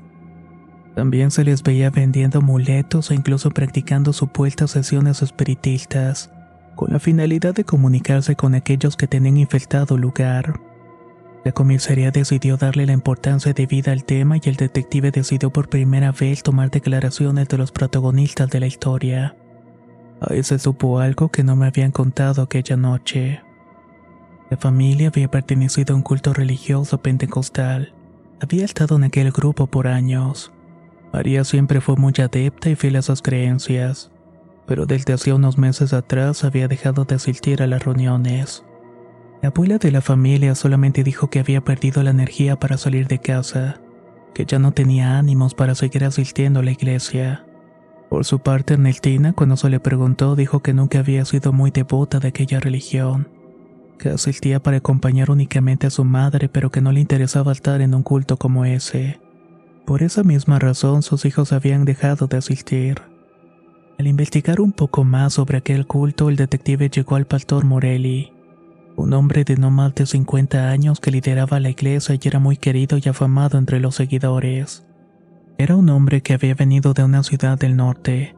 También 0.94 1.32
se 1.32 1.46
les 1.46 1.64
veía 1.64 1.90
vendiendo 1.90 2.40
amuletos 2.40 3.12
e 3.12 3.16
incluso 3.16 3.52
practicando 3.52 4.12
supuestas 4.12 4.72
sesiones 4.72 5.22
espiritistas, 5.22 6.30
con 6.76 6.92
la 6.92 7.00
finalidad 7.00 7.56
de 7.56 7.64
comunicarse 7.64 8.36
con 8.36 8.56
aquellos 8.56 8.98
que 8.98 9.08
tenían 9.08 9.38
infectado 9.38 9.98
lugar. 9.98 10.60
La 11.46 11.54
comisaría 11.54 12.12
decidió 12.12 12.58
darle 12.58 12.86
la 12.86 12.92
importancia 12.92 13.54
debida 13.54 13.94
al 13.94 14.04
tema 14.04 14.36
y 14.36 14.50
el 14.50 14.58
detective 14.58 15.12
decidió 15.12 15.50
por 15.50 15.70
primera 15.70 16.12
vez 16.12 16.44
tomar 16.44 16.72
declaraciones 16.72 17.48
de 17.48 17.58
los 17.58 17.72
protagonistas 17.72 18.50
de 18.50 18.60
la 18.60 18.68
historia. 18.68 19.38
Ahí 20.22 20.44
se 20.44 20.60
supo 20.60 21.00
algo 21.00 21.30
que 21.30 21.44
no 21.44 21.56
me 21.56 21.68
habían 21.68 21.92
contado 21.92 22.42
aquella 22.42 22.76
noche. 22.76 23.42
La 24.50 24.58
familia 24.58 25.10
había 25.10 25.30
pertenecido 25.30 25.94
a 25.94 25.98
un 25.98 26.04
culto 26.04 26.34
religioso 26.34 26.98
pentecostal. 27.02 27.94
Había 28.42 28.66
estado 28.66 28.96
en 28.96 29.04
aquel 29.04 29.32
grupo 29.32 29.68
por 29.68 29.88
años. 29.88 30.52
María 31.14 31.44
siempre 31.44 31.82
fue 31.82 31.96
muy 31.96 32.14
adepta 32.22 32.70
y 32.70 32.76
fiel 32.76 32.98
a 32.98 33.02
sus 33.02 33.22
creencias, 33.22 34.12
pero 34.68 34.86
desde 34.86 35.14
hacía 35.14 35.36
unos 35.36 35.58
meses 35.58 35.94
atrás 35.94 36.44
había 36.44 36.68
dejado 36.68 37.06
de 37.06 37.16
asistir 37.16 37.62
a 37.62 37.68
las 37.68 37.84
reuniones. 37.84 38.66
La 39.42 39.50
abuela 39.50 39.78
de 39.78 39.92
la 39.92 40.02
familia 40.02 40.54
solamente 40.54 41.04
dijo 41.04 41.30
que 41.30 41.40
había 41.40 41.62
perdido 41.62 42.04
la 42.04 42.12
energía 42.12 42.60
para 42.60 42.78
salir 42.78 43.08
de 43.08 43.20
casa, 43.20 43.80
que 44.34 44.46
ya 44.46 44.60
no 44.60 44.74
tenía 44.74 45.18
ánimos 45.18 45.54
para 45.54 45.76
seguir 45.76 46.04
asistiendo 46.04 46.60
a 46.60 46.64
la 46.64 46.72
iglesia. 46.72 47.46
Por 48.10 48.26
su 48.26 48.40
parte, 48.40 48.74
Ernestina, 48.74 49.34
cuando 49.34 49.56
se 49.56 49.70
le 49.70 49.80
preguntó, 49.80 50.36
dijo 50.36 50.62
que 50.62 50.74
nunca 50.74 51.00
había 51.00 51.24
sido 51.26 51.54
muy 51.54 51.70
devota 51.70 52.20
de 52.20 52.30
aquella 52.30 52.60
religión, 52.60 53.28
que 54.00 54.10
asistía 54.10 54.60
para 54.60 54.78
acompañar 54.78 55.30
únicamente 55.30 55.86
a 55.86 55.92
su 55.92 56.04
madre, 56.04 56.50
pero 56.50 56.72
que 56.72 56.82
no 56.82 56.92
le 56.92 57.02
interesaba 57.02 57.52
estar 57.52 57.82
en 57.82 57.94
un 57.94 58.02
culto 58.02 58.38
como 58.38 58.66
ese. 58.66 59.20
Por 59.86 60.02
esa 60.02 60.24
misma 60.24 60.58
razón, 60.58 61.04
sus 61.04 61.24
hijos 61.26 61.54
habían 61.54 61.86
dejado 61.86 62.26
de 62.26 62.38
asistir. 62.38 63.02
Al 64.00 64.08
investigar 64.08 64.60
un 64.60 64.72
poco 64.72 65.04
más 65.04 65.34
sobre 65.34 65.60
aquel 65.60 65.86
culto, 65.86 66.30
el 66.30 66.36
detective 66.36 66.90
llegó 66.90 67.16
al 67.16 67.28
pastor 67.28 67.64
Morelli, 67.64 68.34
un 68.96 69.14
hombre 69.14 69.44
de 69.44 69.56
no 69.56 69.70
más 69.70 69.94
de 69.94 70.08
50 70.08 70.70
años 70.70 71.00
que 71.00 71.12
lideraba 71.12 71.60
la 71.60 71.70
iglesia 71.70 72.16
y 72.16 72.28
era 72.28 72.40
muy 72.40 72.58
querido 72.58 72.98
y 72.98 73.08
afamado 73.08 73.58
entre 73.58 73.80
los 73.80 73.96
seguidores. 73.96 74.89
Era 75.60 75.76
un 75.76 75.90
hombre 75.90 76.22
que 76.22 76.34
había 76.34 76.56
venido 76.56 76.94
de 76.94 77.04
una 77.04 77.22
ciudad 77.22 77.58
del 77.58 77.76
norte. 77.76 78.34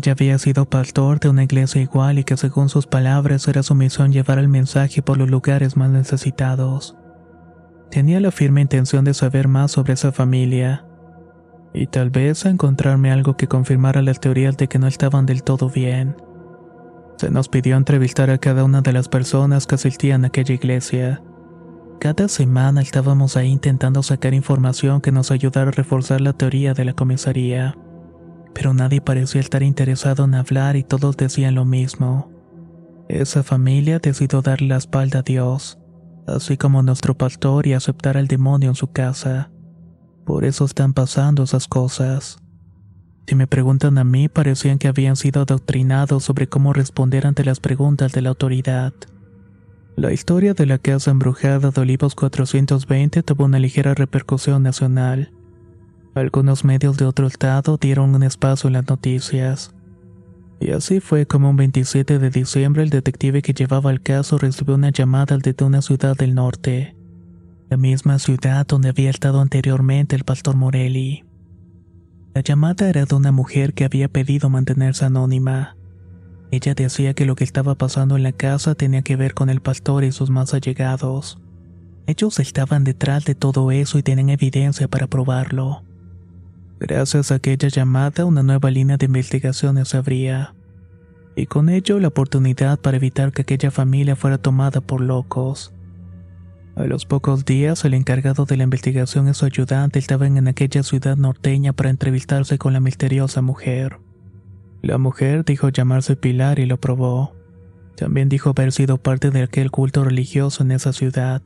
Ya 0.00 0.12
había 0.12 0.38
sido 0.38 0.64
pastor 0.64 1.18
de 1.18 1.28
una 1.28 1.42
iglesia 1.42 1.82
igual 1.82 2.20
y 2.20 2.24
que 2.24 2.36
según 2.36 2.68
sus 2.68 2.86
palabras 2.86 3.48
era 3.48 3.64
su 3.64 3.74
misión 3.74 4.12
llevar 4.12 4.38
el 4.38 4.46
mensaje 4.46 5.02
por 5.02 5.18
los 5.18 5.28
lugares 5.28 5.76
más 5.76 5.90
necesitados. 5.90 6.96
Tenía 7.90 8.20
la 8.20 8.30
firme 8.30 8.60
intención 8.60 9.04
de 9.04 9.12
saber 9.12 9.48
más 9.48 9.72
sobre 9.72 9.94
esa 9.94 10.12
familia 10.12 10.86
y 11.72 11.88
tal 11.88 12.10
vez 12.10 12.44
encontrarme 12.44 13.10
algo 13.10 13.36
que 13.36 13.48
confirmara 13.48 14.00
las 14.00 14.20
teorías 14.20 14.56
de 14.56 14.68
que 14.68 14.78
no 14.78 14.86
estaban 14.86 15.26
del 15.26 15.42
todo 15.42 15.68
bien. 15.68 16.16
Se 17.16 17.28
nos 17.28 17.48
pidió 17.48 17.76
entrevistar 17.76 18.30
a 18.30 18.38
cada 18.38 18.62
una 18.62 18.82
de 18.82 18.92
las 18.92 19.08
personas 19.08 19.66
que 19.66 19.74
asistían 19.74 20.22
a 20.22 20.28
aquella 20.28 20.54
iglesia. 20.54 21.24
Cada 22.00 22.28
semana 22.28 22.82
estábamos 22.82 23.36
ahí 23.36 23.48
intentando 23.48 24.02
sacar 24.02 24.34
información 24.34 25.00
que 25.00 25.12
nos 25.12 25.30
ayudara 25.30 25.68
a 25.68 25.72
reforzar 25.72 26.20
la 26.20 26.32
teoría 26.34 26.74
de 26.74 26.84
la 26.84 26.92
comisaría. 26.92 27.76
Pero 28.52 28.74
nadie 28.74 29.00
parecía 29.00 29.40
estar 29.40 29.62
interesado 29.62 30.24
en 30.24 30.34
hablar 30.34 30.76
y 30.76 30.84
todos 30.84 31.16
decían 31.16 31.54
lo 31.54 31.64
mismo. 31.64 32.30
Esa 33.08 33.42
familia 33.42 33.98
decidió 33.98 34.42
darle 34.42 34.68
la 34.68 34.76
espalda 34.76 35.20
a 35.20 35.22
Dios, 35.22 35.78
así 36.26 36.56
como 36.56 36.82
nuestro 36.82 37.16
pastor 37.16 37.66
y 37.66 37.72
aceptar 37.72 38.16
al 38.16 38.28
demonio 38.28 38.70
en 38.70 38.74
su 38.74 38.92
casa. 38.92 39.50
Por 40.24 40.44
eso 40.44 40.64
están 40.64 40.94
pasando 40.94 41.42
esas 41.42 41.68
cosas. 41.68 42.38
Si 43.26 43.34
me 43.34 43.46
preguntan 43.46 43.98
a 43.98 44.04
mí, 44.04 44.28
parecían 44.28 44.78
que 44.78 44.88
habían 44.88 45.16
sido 45.16 45.42
adoctrinados 45.42 46.24
sobre 46.24 46.48
cómo 46.48 46.72
responder 46.72 47.26
ante 47.26 47.44
las 47.44 47.60
preguntas 47.60 48.12
de 48.12 48.22
la 48.22 48.30
autoridad. 48.30 48.92
La 49.96 50.12
historia 50.12 50.54
de 50.54 50.66
la 50.66 50.78
casa 50.78 51.12
embrujada 51.12 51.70
de 51.70 51.80
Olivos 51.80 52.16
420 52.16 53.22
tuvo 53.22 53.44
una 53.44 53.60
ligera 53.60 53.94
repercusión 53.94 54.64
nacional. 54.64 55.30
Algunos 56.16 56.64
medios 56.64 56.96
de 56.96 57.04
otro 57.04 57.28
estado 57.28 57.76
dieron 57.76 58.12
un 58.12 58.24
espacio 58.24 58.66
en 58.66 58.72
las 58.72 58.88
noticias. 58.88 59.72
Y 60.58 60.72
así 60.72 60.98
fue 60.98 61.26
como 61.26 61.50
un 61.50 61.56
27 61.56 62.18
de 62.18 62.30
diciembre 62.30 62.82
el 62.82 62.90
detective 62.90 63.40
que 63.40 63.54
llevaba 63.54 63.92
el 63.92 64.00
caso 64.00 64.36
recibió 64.36 64.74
una 64.74 64.90
llamada 64.90 65.38
desde 65.38 65.64
una 65.64 65.80
ciudad 65.80 66.16
del 66.16 66.34
norte, 66.34 66.96
la 67.70 67.76
misma 67.76 68.18
ciudad 68.18 68.66
donde 68.66 68.88
había 68.88 69.10
estado 69.10 69.40
anteriormente 69.40 70.16
el 70.16 70.24
pastor 70.24 70.56
Morelli. 70.56 71.24
La 72.34 72.40
llamada 72.40 72.88
era 72.88 73.04
de 73.04 73.14
una 73.14 73.30
mujer 73.30 73.74
que 73.74 73.84
había 73.84 74.08
pedido 74.08 74.50
mantenerse 74.50 75.04
anónima. 75.04 75.76
Ella 76.54 76.74
decía 76.74 77.14
que 77.14 77.26
lo 77.26 77.34
que 77.34 77.42
estaba 77.42 77.74
pasando 77.74 78.16
en 78.16 78.22
la 78.22 78.30
casa 78.30 78.76
tenía 78.76 79.02
que 79.02 79.16
ver 79.16 79.34
con 79.34 79.50
el 79.50 79.60
pastor 79.60 80.04
y 80.04 80.12
sus 80.12 80.30
más 80.30 80.54
allegados. 80.54 81.40
Ellos 82.06 82.38
estaban 82.38 82.84
detrás 82.84 83.24
de 83.24 83.34
todo 83.34 83.72
eso 83.72 83.98
y 83.98 84.04
tenían 84.04 84.30
evidencia 84.30 84.86
para 84.86 85.08
probarlo. 85.08 85.82
Gracias 86.78 87.32
a 87.32 87.36
aquella 87.36 87.66
llamada, 87.66 88.24
una 88.24 88.44
nueva 88.44 88.70
línea 88.70 88.96
de 88.96 89.06
investigaciones 89.06 89.88
se 89.88 89.96
abría. 89.96 90.54
Y 91.34 91.46
con 91.46 91.68
ello 91.68 91.98
la 91.98 92.06
oportunidad 92.06 92.78
para 92.78 92.98
evitar 92.98 93.32
que 93.32 93.42
aquella 93.42 93.72
familia 93.72 94.14
fuera 94.14 94.38
tomada 94.38 94.80
por 94.80 95.00
locos. 95.00 95.74
A 96.76 96.84
los 96.84 97.04
pocos 97.04 97.44
días, 97.44 97.84
el 97.84 97.94
encargado 97.94 98.44
de 98.44 98.56
la 98.56 98.62
investigación 98.62 99.28
y 99.28 99.34
su 99.34 99.44
ayudante 99.44 99.98
estaban 99.98 100.36
en 100.36 100.46
aquella 100.46 100.84
ciudad 100.84 101.16
norteña 101.16 101.72
para 101.72 101.90
entrevistarse 101.90 102.58
con 102.58 102.74
la 102.74 102.80
misteriosa 102.80 103.42
mujer. 103.42 104.03
La 104.84 104.98
mujer 104.98 105.46
dijo 105.46 105.70
llamarse 105.70 106.14
Pilar 106.14 106.58
y 106.58 106.66
lo 106.66 106.78
probó. 106.78 107.34
También 107.96 108.28
dijo 108.28 108.50
haber 108.50 108.70
sido 108.70 108.98
parte 108.98 109.30
de 109.30 109.42
aquel 109.42 109.70
culto 109.70 110.04
religioso 110.04 110.62
en 110.62 110.72
esa 110.72 110.92
ciudad. 110.92 111.40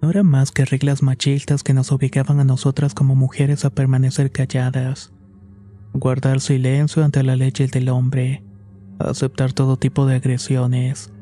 No 0.00 0.08
eran 0.08 0.24
más 0.24 0.50
que 0.50 0.64
reglas 0.64 1.02
machistas 1.02 1.62
que 1.62 1.74
nos 1.74 1.92
obligaban 1.92 2.40
a 2.40 2.44
nosotras 2.44 2.94
como 2.94 3.14
mujeres 3.14 3.66
a 3.66 3.70
permanecer 3.70 4.32
calladas, 4.32 5.12
guardar 5.92 6.40
silencio 6.40 7.04
ante 7.04 7.22
la 7.22 7.36
ley 7.36 7.50
del 7.50 7.90
hombre, 7.90 8.42
aceptar 8.98 9.52
todo 9.52 9.76
tipo 9.76 10.06
de 10.06 10.16
agresiones 10.16 11.12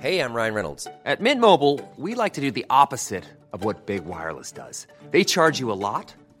Hey, 0.00 0.20
I'm 0.20 0.34
Ryan 0.34 0.54
Reynolds. 0.54 0.86
At 1.04 1.20
Mint 1.20 1.40
Mobile, 1.40 1.80
we 1.96 2.14
like 2.14 2.34
to 2.34 2.40
do 2.40 2.50
the 2.50 2.64
opposite 2.70 3.24
of 3.52 3.64
what 3.64 3.86
Big 3.86 4.04
Wireless 4.04 4.52
does. 4.52 4.86
They 5.10 5.24
charge 5.24 5.58
you 5.58 5.72
a 5.72 5.74
lot, 5.74 6.14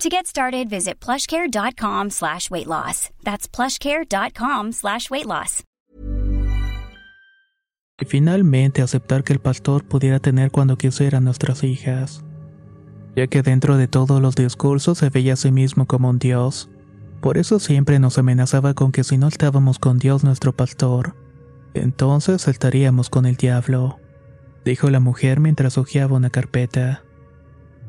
To 0.00 0.10
get 0.10 0.26
started, 0.26 0.68
visit 0.68 1.00
plushcare.com 1.00 2.10
slash 2.10 2.50
weight 2.50 2.66
loss. 2.66 3.08
That's 3.24 3.48
plushcare.com 3.48 4.72
slash 4.72 5.08
weight 5.10 5.26
loss. 5.26 5.64
Y 7.98 8.04
finalmente 8.04 8.82
aceptar 8.82 9.24
que 9.24 9.32
el 9.32 9.38
pastor 9.38 9.84
pudiera 9.84 10.20
tener 10.20 10.50
cuando 10.50 10.76
quisiera 10.76 11.20
nuestras 11.20 11.64
hijas. 11.64 12.22
Ya 13.16 13.26
que 13.26 13.40
dentro 13.40 13.78
de 13.78 13.88
todos 13.88 14.20
los 14.20 14.34
discursos 14.34 14.98
se 14.98 15.08
veía 15.08 15.32
a 15.32 15.36
sí 15.36 15.50
mismo 15.50 15.86
como 15.86 16.10
un 16.10 16.18
dios. 16.18 16.68
Por 17.22 17.38
eso 17.38 17.58
siempre 17.58 17.98
nos 17.98 18.18
amenazaba 18.18 18.74
con 18.74 18.92
que 18.92 19.02
si 19.02 19.16
no 19.16 19.28
estábamos 19.28 19.78
con 19.78 19.98
Dios 19.98 20.24
nuestro 20.24 20.52
pastor, 20.52 21.16
entonces 21.72 22.46
estaríamos 22.48 23.08
con 23.08 23.24
el 23.24 23.36
diablo, 23.36 23.98
dijo 24.62 24.90
la 24.90 25.00
mujer 25.00 25.40
mientras 25.40 25.78
hojeaba 25.78 26.16
una 26.16 26.28
carpeta. 26.28 27.05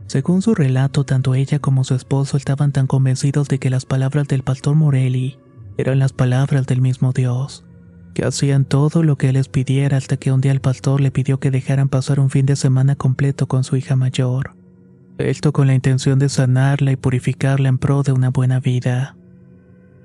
Según 0.07 0.41
su 0.41 0.55
relato, 0.55 1.03
tanto 1.03 1.35
ella 1.35 1.59
como 1.59 1.83
su 1.83 1.93
esposo 1.93 2.37
estaban 2.37 2.71
tan 2.71 2.87
convencidos 2.87 3.49
de 3.49 3.59
que 3.59 3.69
las 3.69 3.85
palabras 3.85 4.27
del 4.27 4.41
pastor 4.41 4.75
Morelli 4.75 5.37
eran 5.77 5.99
las 5.99 6.13
palabras 6.13 6.65
del 6.65 6.81
mismo 6.81 7.11
Dios, 7.11 7.65
que 8.13 8.25
hacían 8.25 8.63
todo 8.63 9.03
lo 9.03 9.17
que 9.17 9.29
él 9.29 9.33
les 9.33 9.49
pidiera 9.49 9.97
hasta 9.97 10.15
que 10.15 10.31
un 10.31 10.39
día 10.39 10.53
el 10.53 10.61
pastor 10.61 11.01
le 11.01 11.11
pidió 11.11 11.39
que 11.39 11.51
dejaran 11.51 11.89
pasar 11.89 12.21
un 12.21 12.29
fin 12.29 12.45
de 12.45 12.55
semana 12.55 12.95
completo 12.95 13.47
con 13.47 13.65
su 13.65 13.75
hija 13.75 13.97
mayor. 13.97 14.55
Esto 15.17 15.51
con 15.51 15.67
la 15.67 15.73
intención 15.73 16.19
de 16.19 16.29
sanarla 16.29 16.93
y 16.93 16.95
purificarla 16.95 17.67
en 17.67 17.77
pro 17.77 18.01
de 18.03 18.13
una 18.13 18.29
buena 18.29 18.61
vida. 18.61 19.17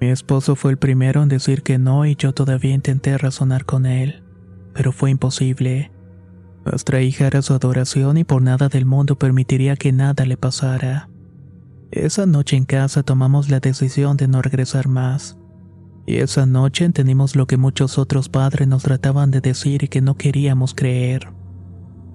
Mi 0.00 0.09
esposo 0.09 0.56
fue 0.56 0.73
el 0.73 0.78
primero 0.78 1.23
en 1.23 1.28
decir 1.28 1.62
que 1.62 1.78
no 1.78 2.06
y 2.06 2.16
yo 2.16 2.32
todavía 2.32 2.75
intenté 2.75 3.16
razonar 3.18 3.64
con 3.64 3.87
él, 3.87 4.25
pero 4.75 4.90
fue 4.90 5.11
imposible. 5.11 5.92
Nuestra 6.64 7.02
hija 7.02 7.26
era 7.26 7.42
su 7.42 7.54
adoración 7.54 8.19
y 8.19 8.25
por 8.25 8.42
nada 8.42 8.69
del 8.69 8.87
mundo 8.87 9.16
permitiría 9.19 9.76
que 9.76 9.92
nada 9.92 10.25
le 10.25 10.37
pasara. 10.37 11.09
Esa 11.90 12.25
noche 12.25 12.57
en 12.57 12.64
casa 12.64 13.02
tomamos 13.02 13.50
la 13.50 13.61
decisión 13.61 14.16
de 14.16 14.28
no 14.28 14.40
regresar 14.42 14.88
más. 14.88 15.37
Y 16.07 16.16
esa 16.16 16.47
noche 16.47 16.85
entendimos 16.85 17.37
lo 17.37 17.47
que 17.47 17.57
muchos 17.57 17.99
otros 17.99 18.28
padres 18.28 18.66
nos 18.66 18.83
trataban 18.83 19.31
de 19.31 19.40
decir 19.40 19.85
y 19.85 19.88
que 19.88 20.00
no 20.00 20.16
queríamos 20.16 20.75
creer. 20.75 21.33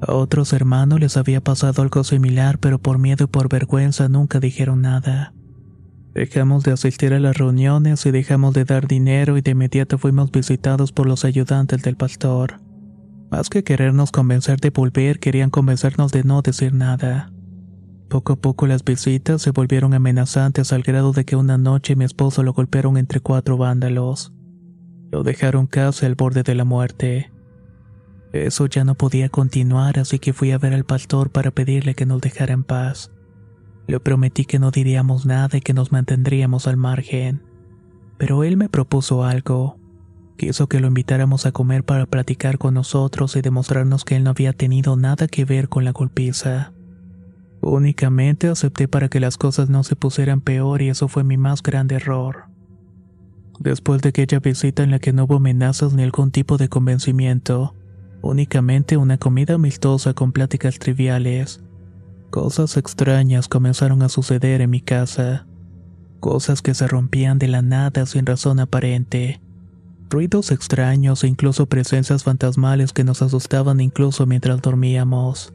A 0.02 0.14
otros 0.14 0.54
hermanos 0.54 1.00
les 1.00 1.18
había 1.18 1.42
pasado 1.42 1.82
algo 1.82 2.04
similar, 2.04 2.60
pero 2.60 2.80
por 2.80 3.00
miedo 3.00 3.26
y 3.26 3.28
por 3.28 3.50
vergüenza 3.50 4.10
nunca 4.10 4.40
dijeron 4.40 4.82
nada. 4.82 5.34
Dejamos 6.14 6.64
de 6.64 6.72
asistir 6.72 7.14
a 7.14 7.20
las 7.20 7.38
reuniones 7.38 8.06
y 8.06 8.12
dejamos 8.12 8.54
de 8.54 8.66
dar 8.66 8.88
dinero 8.88 9.38
y 9.38 9.42
de 9.42 9.52
inmediato 9.52 9.98
fuimos 9.98 10.32
visitados 10.32 10.92
por 10.92 11.06
los 11.06 11.26
ayudantes 11.26 11.84
del 11.84 11.96
pastor. 11.96 12.60
Más 13.30 13.50
que 13.50 13.64
querernos 13.64 14.12
convencer 14.12 14.60
de 14.60 14.70
volver, 14.70 15.20
querían 15.20 15.50
convencernos 15.50 16.12
de 16.12 16.24
no 16.24 16.42
decir 16.42 16.74
nada. 16.74 17.32
Poco 18.10 18.34
a 18.34 18.36
poco 18.38 18.68
las 18.68 18.86
visitas 18.86 19.42
se 19.42 19.52
volvieron 19.52 19.94
amenazantes 19.94 20.72
al 20.72 20.82
grado 20.82 21.12
de 21.12 21.26
que 21.26 21.36
una 21.36 21.58
noche 21.58 21.98
mi 21.98 22.06
esposo 22.06 22.42
lo 22.42 22.54
golpearon 22.54 22.98
entre 22.98 23.20
cuatro 23.20 23.58
vándalos. 23.58 24.34
Lo 25.12 25.24
dejaron 25.24 25.68
casi 25.68 26.06
al 26.06 26.16
borde 26.16 26.44
de 26.44 26.56
la 26.56 26.64
muerte. 26.64 27.32
Eso 28.32 28.66
ya 28.68 28.86
no 28.86 28.96
podía 28.96 29.28
continuar, 29.28 30.00
así 30.00 30.20
que 30.20 30.32
fui 30.32 30.52
a 30.52 30.58
ver 30.58 30.74
al 30.74 30.86
pastor 30.86 31.30
para 31.32 31.52
pedirle 31.52 31.96
que 31.96 32.06
nos 32.06 32.22
dejara 32.22 32.54
en 32.54 32.64
paz. 32.64 33.12
Le 33.88 34.00
prometí 34.00 34.46
que 34.46 34.60
no 34.60 34.72
diríamos 34.72 35.26
nada 35.26 35.58
y 35.58 35.62
que 35.62 35.74
nos 35.74 35.92
mantendríamos 35.92 36.68
al 36.68 36.78
margen. 36.78 37.44
Pero 38.18 38.46
él 38.46 38.56
me 38.56 38.70
propuso 38.70 39.24
algo. 39.24 39.80
Quiso 40.38 40.68
que 40.68 40.80
lo 40.80 40.88
invitáramos 40.88 41.46
a 41.46 41.52
comer 41.52 41.84
para 41.84 42.06
platicar 42.06 42.58
con 42.58 42.76
nosotros 42.76 43.36
y 43.36 43.42
demostrarnos 43.42 44.06
que 44.06 44.16
él 44.16 44.24
no 44.24 44.30
había 44.30 44.54
tenido 44.54 44.96
nada 44.96 45.28
que 45.28 45.46
ver 45.46 45.68
con 45.68 45.84
la 45.84 45.92
golpiza. 45.92 46.74
Únicamente 47.62 48.48
acepté 48.48 48.88
para 48.88 49.10
que 49.10 49.20
las 49.20 49.38
cosas 49.38 49.70
no 49.70 49.84
se 49.84 49.96
pusieran 49.96 50.42
peor 50.42 50.82
y 50.82 50.90
eso 50.90 51.08
fue 51.08 51.24
mi 51.24 51.38
más 51.38 51.64
grande 51.64 51.96
error. 51.96 52.46
Después 53.60 54.02
de 54.02 54.10
aquella 54.10 54.40
visita 54.40 54.84
en 54.84 54.92
la 54.92 55.00
que 55.00 55.12
no 55.12 55.24
hubo 55.24 55.38
amenazas 55.38 55.94
ni 55.94 56.04
algún 56.04 56.30
tipo 56.30 56.58
de 56.58 56.70
convencimiento, 56.70 57.76
únicamente 58.22 58.98
una 58.98 59.18
comida 59.18 59.56
amistosa 59.56 60.14
con 60.14 60.32
pláticas 60.32 60.78
triviales, 60.78 61.62
Cosas 62.30 62.76
extrañas 62.76 63.48
comenzaron 63.48 64.02
a 64.02 64.10
suceder 64.10 64.62
en 64.62 64.70
mi 64.70 64.82
casa. 64.82 65.48
Cosas 66.20 66.62
que 66.62 66.74
se 66.74 66.88
rompían 66.88 67.40
de 67.40 67.48
la 67.48 67.62
nada 67.62 68.06
sin 68.06 68.26
razón 68.26 68.60
aparente. 68.60 69.42
Ruidos 70.10 70.52
extraños 70.52 71.24
e 71.26 71.28
incluso 71.28 71.66
presencias 71.66 72.24
fantasmales 72.24 72.94
que 72.94 73.04
nos 73.04 73.22
asustaban 73.22 73.82
incluso 73.82 74.26
mientras 74.26 74.62
dormíamos. 74.62 75.54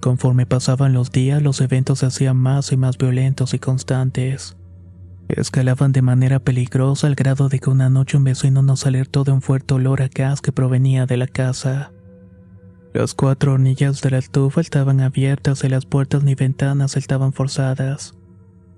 Conforme 0.00 0.44
pasaban 0.44 0.92
los 0.92 1.10
días, 1.10 1.42
los 1.42 1.60
eventos 1.62 2.00
se 2.00 2.06
hacían 2.06 2.36
más 2.36 2.70
y 2.70 2.76
más 2.76 2.98
violentos 2.98 3.54
y 3.54 3.58
constantes. 3.58 4.56
Escalaban 5.28 5.92
de 5.92 6.02
manera 6.02 6.38
peligrosa 6.38 7.06
al 7.06 7.14
grado 7.14 7.48
de 7.48 7.58
que 7.58 7.70
una 7.70 7.88
noche 7.88 8.16
un 8.16 8.24
vecino 8.24 8.62
nos 8.62 8.86
alertó 8.86 9.24
de 9.24 9.32
un 9.32 9.42
fuerte 9.42 9.74
olor 9.74 10.02
a 10.02 10.08
gas 10.08 10.40
que 10.42 10.52
provenía 10.52 11.06
de 11.06 11.16
la 11.16 11.26
casa. 11.26 11.90
Las 12.92 13.14
cuatro 13.14 13.54
hornillas 13.54 14.00
de 14.02 14.10
la 14.10 14.18
estufa 14.18 14.60
estaban 14.60 15.00
abiertas 15.00 15.64
y 15.64 15.68
las 15.68 15.86
puertas 15.86 16.24
ni 16.24 16.34
ventanas 16.34 16.96
estaban 16.96 17.32
forzadas. 17.32 18.14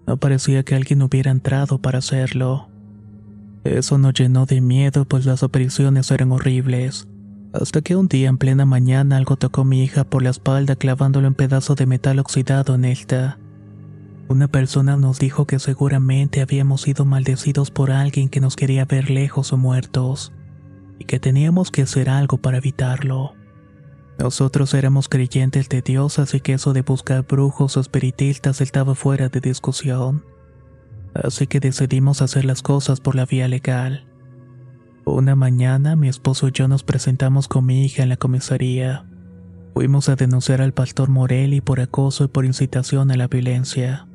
No 0.06 0.16
parecía 0.16 0.62
que 0.62 0.76
alguien 0.76 1.02
hubiera 1.02 1.30
entrado 1.30 1.80
para 1.80 1.98
hacerlo. 1.98 2.69
Eso 3.64 3.98
nos 3.98 4.14
llenó 4.14 4.46
de 4.46 4.60
miedo 4.60 5.04
pues 5.04 5.26
las 5.26 5.42
apariciones 5.42 6.10
eran 6.10 6.32
horribles. 6.32 7.08
Hasta 7.52 7.82
que 7.82 7.96
un 7.96 8.08
día 8.08 8.28
en 8.28 8.38
plena 8.38 8.64
mañana 8.64 9.16
algo 9.16 9.36
tocó 9.36 9.62
a 9.62 9.64
mi 9.64 9.82
hija 9.82 10.04
por 10.04 10.22
la 10.22 10.30
espalda 10.30 10.76
clavándolo 10.76 11.26
en 11.26 11.34
pedazo 11.34 11.74
de 11.74 11.86
metal 11.86 12.18
oxidado 12.18 12.74
en 12.74 12.84
esta. 12.84 13.38
Una 14.28 14.46
persona 14.46 14.96
nos 14.96 15.18
dijo 15.18 15.44
que 15.46 15.58
seguramente 15.58 16.40
habíamos 16.40 16.82
sido 16.82 17.04
maldecidos 17.04 17.72
por 17.72 17.90
alguien 17.90 18.28
que 18.28 18.40
nos 18.40 18.54
quería 18.54 18.84
ver 18.84 19.10
lejos 19.10 19.52
o 19.52 19.56
muertos, 19.56 20.32
y 21.00 21.04
que 21.04 21.18
teníamos 21.18 21.72
que 21.72 21.82
hacer 21.82 22.08
algo 22.08 22.38
para 22.38 22.58
evitarlo. 22.58 23.34
Nosotros 24.20 24.72
éramos 24.74 25.08
creyentes 25.08 25.68
de 25.68 25.82
Dios, 25.82 26.20
así 26.20 26.38
que 26.40 26.52
eso 26.52 26.72
de 26.72 26.82
buscar 26.82 27.26
brujos 27.26 27.76
o 27.76 27.80
espiritistas 27.80 28.60
estaba 28.60 28.94
fuera 28.94 29.28
de 29.28 29.40
discusión. 29.40 30.22
Así 31.14 31.46
que 31.46 31.60
decidimos 31.60 32.22
hacer 32.22 32.44
las 32.44 32.62
cosas 32.62 33.00
por 33.00 33.14
la 33.14 33.26
vía 33.26 33.48
legal. 33.48 34.06
Una 35.04 35.34
mañana 35.34 35.96
mi 35.96 36.08
esposo 36.08 36.48
y 36.48 36.52
yo 36.52 36.68
nos 36.68 36.84
presentamos 36.84 37.48
con 37.48 37.66
mi 37.66 37.84
hija 37.84 38.02
en 38.02 38.08
la 38.08 38.16
comisaría. 38.16 39.06
Fuimos 39.74 40.08
a 40.08 40.16
denunciar 40.16 40.62
al 40.62 40.72
pastor 40.72 41.08
Morelli 41.08 41.60
por 41.60 41.80
acoso 41.80 42.24
y 42.24 42.28
por 42.28 42.44
incitación 42.44 43.10
a 43.10 43.16
la 43.16 43.28
violencia. 43.28 44.06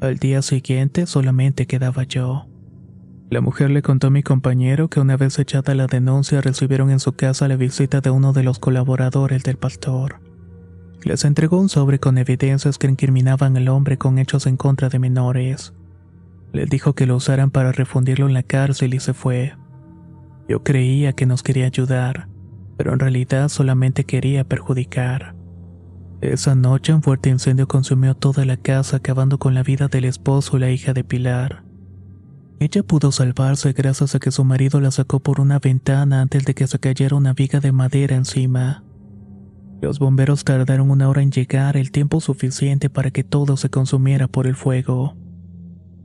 Al 0.00 0.18
día 0.18 0.42
siguiente 0.42 1.06
solamente 1.06 1.66
quedaba 1.66 2.04
yo. 2.04 2.46
La 3.30 3.40
mujer 3.40 3.70
le 3.70 3.82
contó 3.82 4.08
a 4.08 4.10
mi 4.10 4.22
compañero 4.22 4.88
que 4.88 5.00
una 5.00 5.16
vez 5.16 5.38
echada 5.38 5.74
la 5.74 5.86
denuncia 5.86 6.40
recibieron 6.40 6.90
en 6.90 6.98
su 6.98 7.12
casa 7.12 7.46
la 7.46 7.56
visita 7.56 8.00
de 8.00 8.10
uno 8.10 8.32
de 8.32 8.42
los 8.42 8.58
colaboradores 8.58 9.42
del 9.44 9.56
pastor. 9.56 10.20
Les 11.04 11.24
entregó 11.24 11.60
un 11.60 11.68
sobre 11.68 12.00
con 12.00 12.18
evidencias 12.18 12.76
que 12.76 12.88
incriminaban 12.88 13.56
al 13.56 13.68
hombre 13.68 13.98
con 13.98 14.18
hechos 14.18 14.46
en 14.46 14.56
contra 14.56 14.88
de 14.88 14.98
menores. 14.98 15.74
Les 16.52 16.68
dijo 16.68 16.94
que 16.94 17.06
lo 17.06 17.16
usaran 17.16 17.50
para 17.50 17.72
refundirlo 17.72 18.26
en 18.26 18.34
la 18.34 18.42
cárcel 18.42 18.94
y 18.94 19.00
se 19.00 19.14
fue. 19.14 19.54
Yo 20.48 20.62
creía 20.62 21.12
que 21.12 21.26
nos 21.26 21.42
quería 21.42 21.66
ayudar, 21.66 22.28
pero 22.76 22.92
en 22.92 22.98
realidad 22.98 23.48
solamente 23.48 24.04
quería 24.04 24.44
perjudicar. 24.44 25.36
Esa 26.20 26.54
noche 26.54 26.92
un 26.92 27.02
fuerte 27.02 27.30
incendio 27.30 27.66
consumió 27.66 28.14
toda 28.14 28.44
la 28.44 28.56
casa 28.56 28.98
acabando 28.98 29.38
con 29.38 29.54
la 29.54 29.62
vida 29.62 29.88
del 29.88 30.04
esposo 30.04 30.56
y 30.56 30.60
la 30.60 30.70
hija 30.70 30.92
de 30.92 31.04
Pilar. 31.04 31.64
Ella 32.58 32.82
pudo 32.82 33.10
salvarse 33.10 33.72
gracias 33.72 34.14
a 34.14 34.18
que 34.18 34.30
su 34.30 34.44
marido 34.44 34.80
la 34.80 34.90
sacó 34.90 35.20
por 35.20 35.40
una 35.40 35.58
ventana 35.58 36.20
antes 36.20 36.44
de 36.44 36.54
que 36.54 36.66
se 36.66 36.78
cayera 36.78 37.16
una 37.16 37.32
viga 37.32 37.58
de 37.60 37.72
madera 37.72 38.16
encima. 38.16 38.84
Los 39.80 39.98
bomberos 39.98 40.44
tardaron 40.44 40.90
una 40.90 41.08
hora 41.08 41.22
en 41.22 41.30
llegar, 41.30 41.78
el 41.78 41.90
tiempo 41.90 42.20
suficiente 42.20 42.90
para 42.90 43.10
que 43.10 43.24
todo 43.24 43.56
se 43.56 43.70
consumiera 43.70 44.28
por 44.28 44.46
el 44.46 44.56
fuego. 44.56 45.16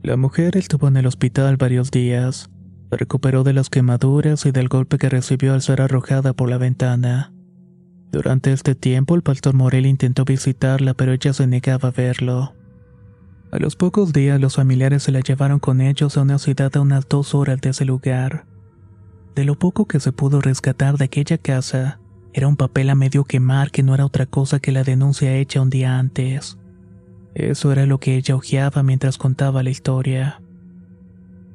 La 0.06 0.16
mujer 0.16 0.56
estuvo 0.56 0.86
en 0.86 0.96
el 0.96 1.06
hospital 1.08 1.56
varios 1.56 1.90
días. 1.90 2.48
Se 2.90 2.96
recuperó 2.96 3.42
de 3.42 3.52
las 3.52 3.70
quemaduras 3.70 4.46
y 4.46 4.52
del 4.52 4.68
golpe 4.68 4.98
que 4.98 5.08
recibió 5.08 5.52
al 5.52 5.62
ser 5.62 5.82
arrojada 5.82 6.32
por 6.32 6.48
la 6.48 6.58
ventana. 6.58 7.32
Durante 8.12 8.52
este 8.52 8.76
tiempo 8.76 9.16
el 9.16 9.22
pastor 9.22 9.54
Morel 9.54 9.84
intentó 9.84 10.24
visitarla, 10.24 10.94
pero 10.94 11.12
ella 11.12 11.32
se 11.32 11.48
negaba 11.48 11.88
a 11.88 11.90
verlo. 11.90 12.54
A 13.50 13.58
los 13.58 13.74
pocos 13.74 14.12
días 14.12 14.40
los 14.40 14.54
familiares 14.54 15.02
se 15.02 15.10
la 15.10 15.18
llevaron 15.18 15.58
con 15.58 15.80
ellos 15.80 16.16
a 16.16 16.22
una 16.22 16.38
ciudad 16.38 16.70
a 16.76 16.82
unas 16.82 17.08
dos 17.08 17.34
horas 17.34 17.60
de 17.60 17.70
ese 17.70 17.84
lugar. 17.84 18.46
De 19.34 19.44
lo 19.44 19.58
poco 19.58 19.86
que 19.86 19.98
se 19.98 20.12
pudo 20.12 20.40
rescatar 20.40 20.98
de 20.98 21.06
aquella 21.06 21.36
casa, 21.36 21.98
era 22.32 22.46
un 22.46 22.56
papel 22.56 22.90
a 22.90 22.94
medio 22.94 23.24
quemar 23.24 23.72
que 23.72 23.82
no 23.82 23.92
era 23.92 24.06
otra 24.06 24.26
cosa 24.26 24.60
que 24.60 24.70
la 24.70 24.84
denuncia 24.84 25.34
hecha 25.34 25.60
un 25.60 25.70
día 25.70 25.98
antes. 25.98 26.58
Eso 27.36 27.70
era 27.70 27.84
lo 27.84 28.00
que 28.00 28.16
ella 28.16 28.34
hojeaba 28.34 28.82
mientras 28.82 29.18
contaba 29.18 29.62
la 29.62 29.68
historia. 29.68 30.40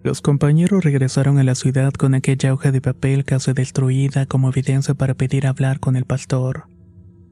Los 0.04 0.22
compañeros 0.22 0.84
regresaron 0.84 1.39
a 1.39 1.44
la 1.44 1.56
ciudad 1.56 1.91
con 1.94 2.13
aquella 2.13 2.54
hoja 2.54 2.72
de 2.72 2.82
papel 2.82 3.26
casi 3.26 3.54
destruida 3.54 4.28
como 4.28 4.50
evidencia 4.50 4.94
para 4.94 5.15
pedir 5.15 5.48
hablar 5.48 5.80
con 5.80 5.96
el 5.96 6.06
pastor. 6.06 6.67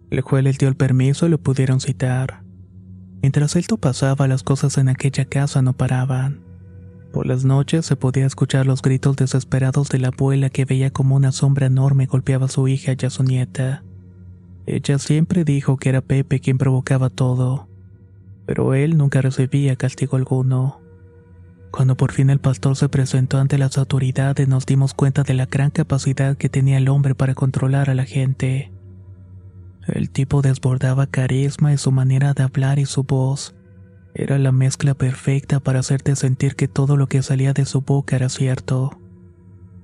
El 0.09 0.21
juez 0.21 0.43
les 0.43 0.57
dio 0.57 0.67
el 0.67 0.75
permiso 0.75 1.27
y 1.27 1.29
lo 1.29 1.37
pudieron 1.37 1.79
citar. 1.79 2.41
Mientras 3.21 3.55
esto 3.55 3.77
pasaba, 3.77 4.27
las 4.27 4.41
cosas 4.41 4.79
en 4.79 4.89
aquella 4.89 5.25
casa 5.25 5.61
no 5.61 5.73
paraban. 5.73 6.41
Por 7.13 7.27
las 7.27 7.45
noches 7.45 7.85
se 7.85 7.97
podía 7.97 8.25
escuchar 8.25 8.65
los 8.65 8.81
gritos 8.81 9.15
desesperados 9.15 9.89
de 9.89 9.99
la 9.99 10.07
abuela 10.07 10.49
que 10.49 10.65
veía 10.65 10.89
como 10.89 11.15
una 11.15 11.31
sombra 11.31 11.67
enorme 11.67 12.07
golpeaba 12.07 12.47
a 12.47 12.49
su 12.49 12.67
hija 12.67 12.95
y 12.99 13.05
a 13.05 13.11
su 13.11 13.21
nieta. 13.21 13.83
Ella 14.65 14.97
siempre 14.97 15.43
dijo 15.43 15.77
que 15.77 15.89
era 15.89 16.01
Pepe 16.01 16.39
quien 16.39 16.57
provocaba 16.57 17.11
todo, 17.11 17.68
pero 18.49 18.73
él 18.73 18.97
nunca 18.97 19.21
recibía 19.21 19.75
castigo 19.75 20.17
alguno. 20.17 20.81
Cuando 21.69 21.95
por 21.95 22.11
fin 22.11 22.31
el 22.31 22.39
pastor 22.39 22.75
se 22.75 22.89
presentó 22.89 23.37
ante 23.37 23.59
las 23.59 23.77
autoridades 23.77 24.47
nos 24.47 24.65
dimos 24.65 24.95
cuenta 24.95 25.21
de 25.21 25.35
la 25.35 25.45
gran 25.45 25.69
capacidad 25.69 26.35
que 26.35 26.49
tenía 26.49 26.79
el 26.79 26.89
hombre 26.89 27.13
para 27.13 27.35
controlar 27.35 27.91
a 27.91 27.93
la 27.93 28.05
gente. 28.05 28.71
El 29.85 30.09
tipo 30.09 30.41
desbordaba 30.41 31.05
carisma 31.05 31.73
y 31.73 31.77
su 31.77 31.91
manera 31.91 32.33
de 32.33 32.41
hablar 32.41 32.79
y 32.79 32.87
su 32.87 33.03
voz. 33.03 33.53
Era 34.15 34.39
la 34.39 34.51
mezcla 34.51 34.95
perfecta 34.95 35.59
para 35.59 35.81
hacerte 35.81 36.15
sentir 36.15 36.55
que 36.55 36.67
todo 36.67 36.97
lo 36.97 37.05
que 37.05 37.21
salía 37.21 37.53
de 37.53 37.65
su 37.65 37.81
boca 37.81 38.15
era 38.15 38.29
cierto. 38.29 38.99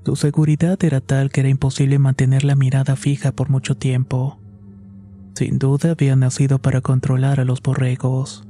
Su 0.03 0.15
seguridad 0.15 0.83
era 0.83 1.01
tal 1.01 1.29
que 1.29 1.41
era 1.41 1.49
imposible 1.49 1.99
mantener 1.99 2.43
la 2.43 2.55
mirada 2.55 2.95
fija 2.95 3.31
por 3.31 3.51
mucho 3.51 3.77
tiempo. 3.77 4.39
Sin 5.35 5.59
duda 5.59 5.91
había 5.91 6.15
nacido 6.15 6.57
para 6.57 6.81
controlar 6.81 7.39
a 7.39 7.45
los 7.45 7.61
borregos. 7.61 8.47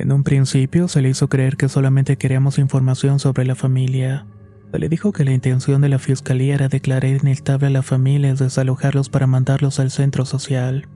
En 0.00 0.12
un 0.12 0.24
principio 0.24 0.88
se 0.88 1.02
le 1.02 1.10
hizo 1.10 1.28
creer 1.28 1.58
que 1.58 1.68
solamente 1.68 2.16
queríamos 2.16 2.58
información 2.58 3.18
sobre 3.18 3.44
la 3.44 3.54
familia. 3.54 4.26
Se 4.72 4.78
le 4.78 4.88
dijo 4.88 5.12
que 5.12 5.26
la 5.26 5.32
intención 5.32 5.82
de 5.82 5.90
la 5.90 5.98
fiscalía 5.98 6.54
era 6.54 6.68
declarar 6.68 7.04
inestable 7.04 7.66
a 7.66 7.70
la 7.70 7.82
familia 7.82 8.30
y 8.30 8.34
desalojarlos 8.34 9.10
para 9.10 9.26
mandarlos 9.26 9.78
al 9.78 9.90
centro 9.90 10.24
social. 10.24 10.88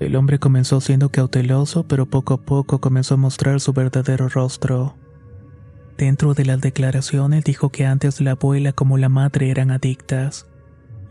El 0.00 0.16
hombre 0.16 0.40
comenzó 0.40 0.80
siendo 0.80 1.10
cauteloso, 1.10 1.86
pero 1.86 2.04
poco 2.04 2.34
a 2.34 2.42
poco 2.42 2.80
comenzó 2.80 3.14
a 3.14 3.18
mostrar 3.18 3.60
su 3.60 3.72
verdadero 3.72 4.28
rostro. 4.28 4.96
Dentro 5.96 6.34
de 6.34 6.46
las 6.46 6.60
declaraciones 6.60 7.44
dijo 7.44 7.68
que 7.68 7.86
antes 7.86 8.20
la 8.20 8.32
abuela 8.32 8.72
como 8.72 8.98
la 8.98 9.08
madre 9.08 9.50
eran 9.50 9.70
adictas, 9.70 10.48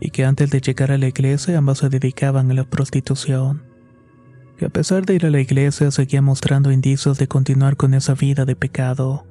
y 0.00 0.10
que 0.10 0.26
antes 0.26 0.50
de 0.50 0.60
llegar 0.60 0.92
a 0.92 0.98
la 0.98 1.08
iglesia 1.08 1.56
ambas 1.56 1.78
se 1.78 1.88
dedicaban 1.88 2.50
a 2.50 2.54
la 2.54 2.64
prostitución. 2.64 3.69
Que 4.60 4.66
a 4.66 4.68
pesar 4.68 5.06
de 5.06 5.14
ir 5.14 5.24
a 5.24 5.30
la 5.30 5.40
iglesia 5.40 5.90
seguía 5.90 6.20
mostrando 6.20 6.70
indicios 6.70 7.16
de 7.16 7.26
continuar 7.26 7.78
con 7.78 7.94
esa 7.94 8.12
vida 8.12 8.44
de 8.44 8.56
pecado. 8.56 9.24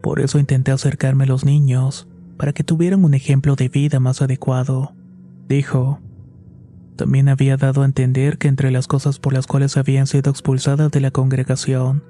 Por 0.00 0.20
eso 0.20 0.38
intenté 0.38 0.70
acercarme 0.70 1.24
a 1.24 1.26
los 1.26 1.44
niños, 1.44 2.06
para 2.36 2.52
que 2.52 2.62
tuvieran 2.62 3.04
un 3.04 3.14
ejemplo 3.14 3.56
de 3.56 3.68
vida 3.68 3.98
más 3.98 4.22
adecuado. 4.22 4.94
Dijo, 5.48 5.98
también 6.94 7.28
había 7.28 7.56
dado 7.56 7.82
a 7.82 7.86
entender 7.86 8.38
que 8.38 8.46
entre 8.46 8.70
las 8.70 8.86
cosas 8.86 9.18
por 9.18 9.32
las 9.32 9.48
cuales 9.48 9.76
habían 9.76 10.06
sido 10.06 10.30
expulsadas 10.30 10.92
de 10.92 11.00
la 11.00 11.10
congregación, 11.10 12.04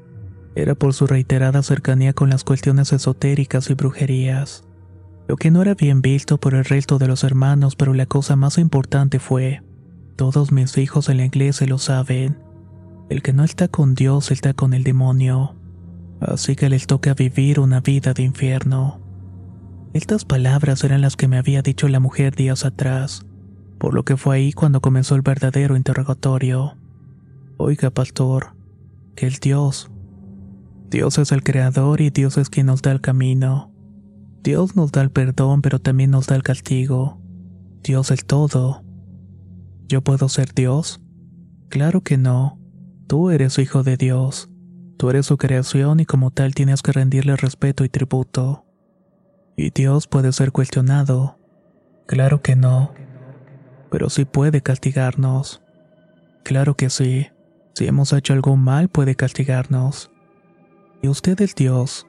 era 0.54 0.74
por 0.74 0.92
su 0.92 1.06
reiterada 1.06 1.62
cercanía 1.62 2.12
con 2.12 2.28
las 2.28 2.44
cuestiones 2.44 2.92
esotéricas 2.92 3.70
y 3.70 3.72
brujerías. 3.72 4.62
Lo 5.26 5.38
que 5.38 5.50
no 5.50 5.62
era 5.62 5.74
bien 5.74 6.02
visto 6.02 6.36
por 6.36 6.52
el 6.52 6.66
resto 6.66 6.98
de 6.98 7.08
los 7.08 7.24
hermanos, 7.24 7.76
pero 7.76 7.94
la 7.94 8.04
cosa 8.04 8.36
más 8.36 8.58
importante 8.58 9.20
fue, 9.20 9.62
todos 10.16 10.52
mis 10.52 10.76
hijos 10.78 11.08
en 11.08 11.18
la 11.18 11.26
iglesia 11.26 11.66
lo 11.66 11.78
saben, 11.78 12.38
el 13.08 13.22
que 13.22 13.32
no 13.32 13.44
está 13.44 13.68
con 13.68 13.94
Dios 13.94 14.30
está 14.30 14.54
con 14.54 14.74
el 14.74 14.82
demonio 14.82 15.56
así 16.20 16.56
que 16.56 16.68
les 16.68 16.86
toca 16.86 17.14
vivir 17.14 17.60
una 17.60 17.80
vida 17.80 18.14
de 18.14 18.22
infierno. 18.22 19.00
Estas 19.92 20.24
palabras 20.24 20.84
eran 20.84 21.00
las 21.00 21.16
que 21.16 21.28
me 21.28 21.38
había 21.38 21.62
dicho 21.62 21.88
la 21.88 22.00
mujer 22.00 22.34
días 22.34 22.64
atrás, 22.64 23.26
por 23.78 23.94
lo 23.94 24.04
que 24.04 24.16
fue 24.16 24.36
ahí 24.36 24.52
cuando 24.52 24.80
comenzó 24.80 25.14
el 25.14 25.22
verdadero 25.22 25.76
interrogatorio. 25.76 26.76
Oiga, 27.56 27.90
pastor, 27.90 28.54
que 29.14 29.26
el 29.26 29.34
Dios. 29.34 29.90
Dios 30.90 31.18
es 31.18 31.32
el 31.32 31.42
creador 31.42 32.00
y 32.00 32.10
Dios 32.10 32.36
es 32.38 32.50
quien 32.50 32.66
nos 32.66 32.82
da 32.82 32.92
el 32.92 33.00
camino. 33.00 33.72
Dios 34.42 34.76
nos 34.76 34.92
da 34.92 35.02
el 35.02 35.10
perdón, 35.10 35.62
pero 35.62 35.78
también 35.80 36.10
nos 36.10 36.26
da 36.26 36.36
el 36.36 36.42
castigo. 36.42 37.20
Dios 37.82 38.10
es 38.10 38.24
todo. 38.24 38.84
¿Yo 39.88 40.02
puedo 40.02 40.28
ser 40.28 40.52
Dios? 40.52 41.00
Claro 41.68 42.00
que 42.00 42.16
no. 42.16 42.58
Tú 43.06 43.30
eres 43.30 43.58
hijo 43.58 43.84
de 43.84 43.96
Dios. 43.96 44.50
Tú 44.96 45.10
eres 45.10 45.26
su 45.26 45.36
creación 45.36 46.00
y 46.00 46.06
como 46.06 46.32
tal 46.32 46.54
tienes 46.54 46.82
que 46.82 46.90
rendirle 46.90 47.36
respeto 47.36 47.84
y 47.84 47.88
tributo. 47.88 48.64
¿Y 49.56 49.70
Dios 49.70 50.08
puede 50.08 50.32
ser 50.32 50.50
cuestionado? 50.50 51.38
Claro 52.06 52.42
que 52.42 52.56
no. 52.56 52.94
Pero 53.90 54.10
sí 54.10 54.24
puede 54.24 54.60
castigarnos. 54.60 55.62
Claro 56.42 56.74
que 56.74 56.90
sí. 56.90 57.28
Si 57.74 57.86
hemos 57.86 58.12
hecho 58.12 58.32
algo 58.32 58.56
mal 58.56 58.88
puede 58.88 59.14
castigarnos. 59.14 60.10
¿Y 61.00 61.08
usted 61.08 61.40
es 61.40 61.54
Dios? 61.54 62.06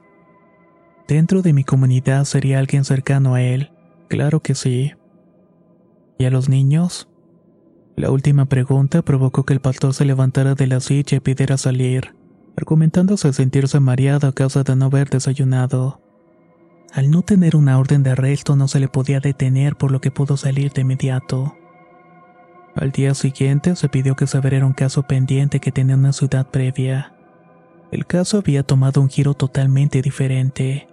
Dentro 1.06 1.42
de 1.42 1.52
mi 1.52 1.62
comunidad 1.62 2.24
sería 2.24 2.58
alguien 2.58 2.84
cercano 2.84 3.34
a 3.34 3.42
Él. 3.42 3.70
Claro 4.08 4.40
que 4.40 4.54
sí. 4.54 4.94
¿Y 6.18 6.24
a 6.24 6.30
los 6.30 6.48
niños? 6.48 7.07
La 7.98 8.12
última 8.12 8.44
pregunta 8.44 9.02
provocó 9.02 9.42
que 9.42 9.54
el 9.54 9.60
pastor 9.60 9.92
se 9.92 10.04
levantara 10.04 10.54
de 10.54 10.68
la 10.68 10.78
silla 10.78 11.16
y 11.16 11.20
pidiera 11.20 11.56
salir 11.58 12.14
argumentándose 12.56 13.32
sentirse 13.32 13.80
mareado 13.80 14.28
a 14.28 14.32
causa 14.32 14.62
de 14.62 14.76
no 14.76 14.84
haber 14.84 15.10
desayunado. 15.10 16.00
Al 16.92 17.10
no 17.10 17.22
tener 17.22 17.56
una 17.56 17.76
orden 17.76 18.04
de 18.04 18.10
arresto 18.10 18.54
no 18.54 18.68
se 18.68 18.78
le 18.78 18.86
podía 18.86 19.18
detener 19.18 19.74
por 19.74 19.90
lo 19.90 20.00
que 20.00 20.12
pudo 20.12 20.36
salir 20.36 20.72
de 20.72 20.82
inmediato. 20.82 21.56
Al 22.76 22.92
día 22.92 23.14
siguiente 23.14 23.74
se 23.74 23.88
pidió 23.88 24.14
que 24.14 24.28
se 24.28 24.38
abriera 24.38 24.64
un 24.64 24.74
caso 24.74 25.02
pendiente 25.02 25.58
que 25.58 25.72
tenía 25.72 25.96
una 25.96 26.12
ciudad 26.12 26.46
previa. 26.46 27.14
El 27.90 28.06
caso 28.06 28.38
había 28.38 28.62
tomado 28.62 29.00
un 29.00 29.08
giro 29.08 29.34
totalmente 29.34 30.02
diferente. 30.02 30.86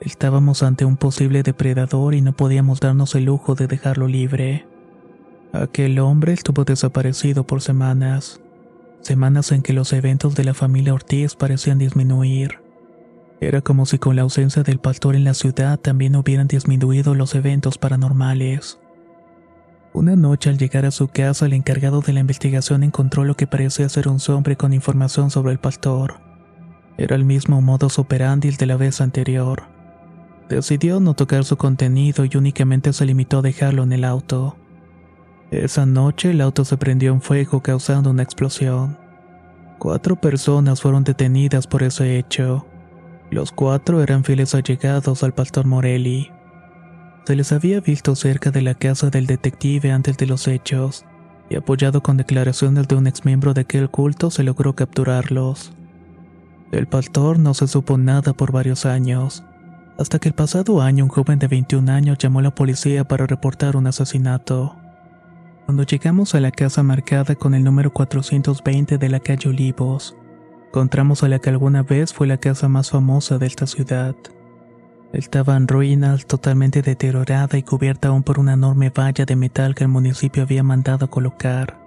Estábamos 0.00 0.62
ante 0.62 0.84
un 0.84 0.96
posible 0.96 1.42
depredador 1.42 2.14
y 2.14 2.20
no 2.20 2.32
podíamos 2.32 2.78
darnos 2.78 3.16
el 3.16 3.24
lujo 3.24 3.56
de 3.56 3.66
dejarlo 3.66 4.06
libre. 4.06 4.67
Aquel 5.52 5.98
hombre 5.98 6.32
estuvo 6.32 6.64
desaparecido 6.64 7.46
por 7.46 7.62
semanas 7.62 8.40
semanas 9.00 9.52
en 9.52 9.62
que 9.62 9.72
los 9.72 9.92
eventos 9.92 10.34
de 10.34 10.44
la 10.44 10.54
familia 10.54 10.94
Ortiz 10.94 11.34
parecían 11.34 11.78
disminuir. 11.78 12.60
Era 13.40 13.60
como 13.60 13.86
si 13.86 13.98
con 13.98 14.16
la 14.16 14.22
ausencia 14.22 14.62
del 14.62 14.80
pastor 14.80 15.14
en 15.14 15.24
la 15.24 15.34
ciudad 15.34 15.78
también 15.78 16.16
hubieran 16.16 16.48
disminuido 16.48 17.14
los 17.14 17.34
eventos 17.34 17.78
paranormales. 17.78 18.78
Una 19.94 20.16
noche 20.16 20.50
al 20.50 20.58
llegar 20.58 20.84
a 20.84 20.90
su 20.90 21.08
casa 21.08 21.46
el 21.46 21.54
encargado 21.54 22.00
de 22.02 22.12
la 22.12 22.20
investigación 22.20 22.82
encontró 22.82 23.24
lo 23.24 23.36
que 23.36 23.46
parecía 23.46 23.88
ser 23.88 24.08
un 24.08 24.20
sobre 24.20 24.56
con 24.56 24.72
información 24.72 25.30
sobre 25.30 25.52
el 25.52 25.58
pastor. 25.58 26.20
Era 26.98 27.16
el 27.16 27.24
mismo 27.24 27.62
modus 27.62 27.98
operandi 27.98 28.50
de 28.50 28.66
la 28.66 28.76
vez 28.76 29.00
anterior. 29.00 29.62
Decidió 30.48 30.98
no 31.00 31.14
tocar 31.14 31.44
su 31.44 31.56
contenido 31.56 32.24
y 32.24 32.36
únicamente 32.36 32.92
se 32.92 33.06
limitó 33.06 33.38
a 33.38 33.42
dejarlo 33.42 33.84
en 33.84 33.92
el 33.92 34.04
auto. 34.04 34.56
Esa 35.50 35.86
noche 35.86 36.30
el 36.32 36.42
auto 36.42 36.64
se 36.64 36.76
prendió 36.76 37.12
en 37.12 37.22
fuego 37.22 37.62
causando 37.62 38.10
una 38.10 38.22
explosión. 38.22 38.98
Cuatro 39.78 40.16
personas 40.16 40.82
fueron 40.82 41.04
detenidas 41.04 41.66
por 41.66 41.82
ese 41.82 42.18
hecho. 42.18 42.66
Los 43.30 43.52
cuatro 43.52 44.02
eran 44.02 44.24
fieles 44.24 44.54
allegados 44.54 45.22
al 45.22 45.32
pastor 45.32 45.66
Morelli. 45.66 46.30
Se 47.24 47.36
les 47.36 47.52
había 47.52 47.80
visto 47.80 48.14
cerca 48.14 48.50
de 48.50 48.62
la 48.62 48.74
casa 48.74 49.08
del 49.08 49.26
detective 49.26 49.92
antes 49.92 50.16
de 50.18 50.26
los 50.26 50.48
hechos, 50.48 51.04
y 51.48 51.56
apoyado 51.56 52.02
con 52.02 52.16
declaraciones 52.18 52.88
de 52.88 52.96
un 52.96 53.06
exmiembro 53.06 53.54
de 53.54 53.62
aquel 53.62 53.88
culto 53.88 54.30
se 54.30 54.42
logró 54.42 54.74
capturarlos. 54.74 55.72
El 56.72 56.86
pastor 56.88 57.38
no 57.38 57.54
se 57.54 57.68
supo 57.68 57.96
nada 57.96 58.34
por 58.34 58.52
varios 58.52 58.84
años, 58.84 59.44
hasta 59.98 60.18
que 60.18 60.28
el 60.28 60.34
pasado 60.34 60.82
año 60.82 61.04
un 61.04 61.10
joven 61.10 61.38
de 61.38 61.48
21 61.48 61.90
años 61.90 62.18
llamó 62.18 62.40
a 62.40 62.42
la 62.42 62.54
policía 62.54 63.04
para 63.04 63.26
reportar 63.26 63.76
un 63.76 63.86
asesinato. 63.86 64.76
Cuando 65.68 65.82
llegamos 65.82 66.34
a 66.34 66.40
la 66.40 66.50
casa 66.50 66.82
marcada 66.82 67.34
con 67.34 67.52
el 67.52 67.62
número 67.62 67.92
420 67.92 68.96
de 68.96 69.08
la 69.10 69.20
calle 69.20 69.50
Olivos, 69.50 70.16
encontramos 70.68 71.22
a 71.22 71.28
la 71.28 71.40
que 71.40 71.50
alguna 71.50 71.82
vez 71.82 72.14
fue 72.14 72.26
la 72.26 72.38
casa 72.38 72.68
más 72.68 72.88
famosa 72.88 73.36
de 73.36 73.48
esta 73.48 73.66
ciudad. 73.66 74.16
Estaba 75.12 75.58
en 75.58 75.68
ruinas, 75.68 76.24
totalmente 76.24 76.80
deteriorada 76.80 77.58
y 77.58 77.64
cubierta 77.64 78.08
aún 78.08 78.22
por 78.22 78.38
una 78.38 78.54
enorme 78.54 78.88
valla 78.88 79.26
de 79.26 79.36
metal 79.36 79.74
que 79.74 79.84
el 79.84 79.90
municipio 79.90 80.44
había 80.44 80.62
mandado 80.62 81.10
colocar. 81.10 81.78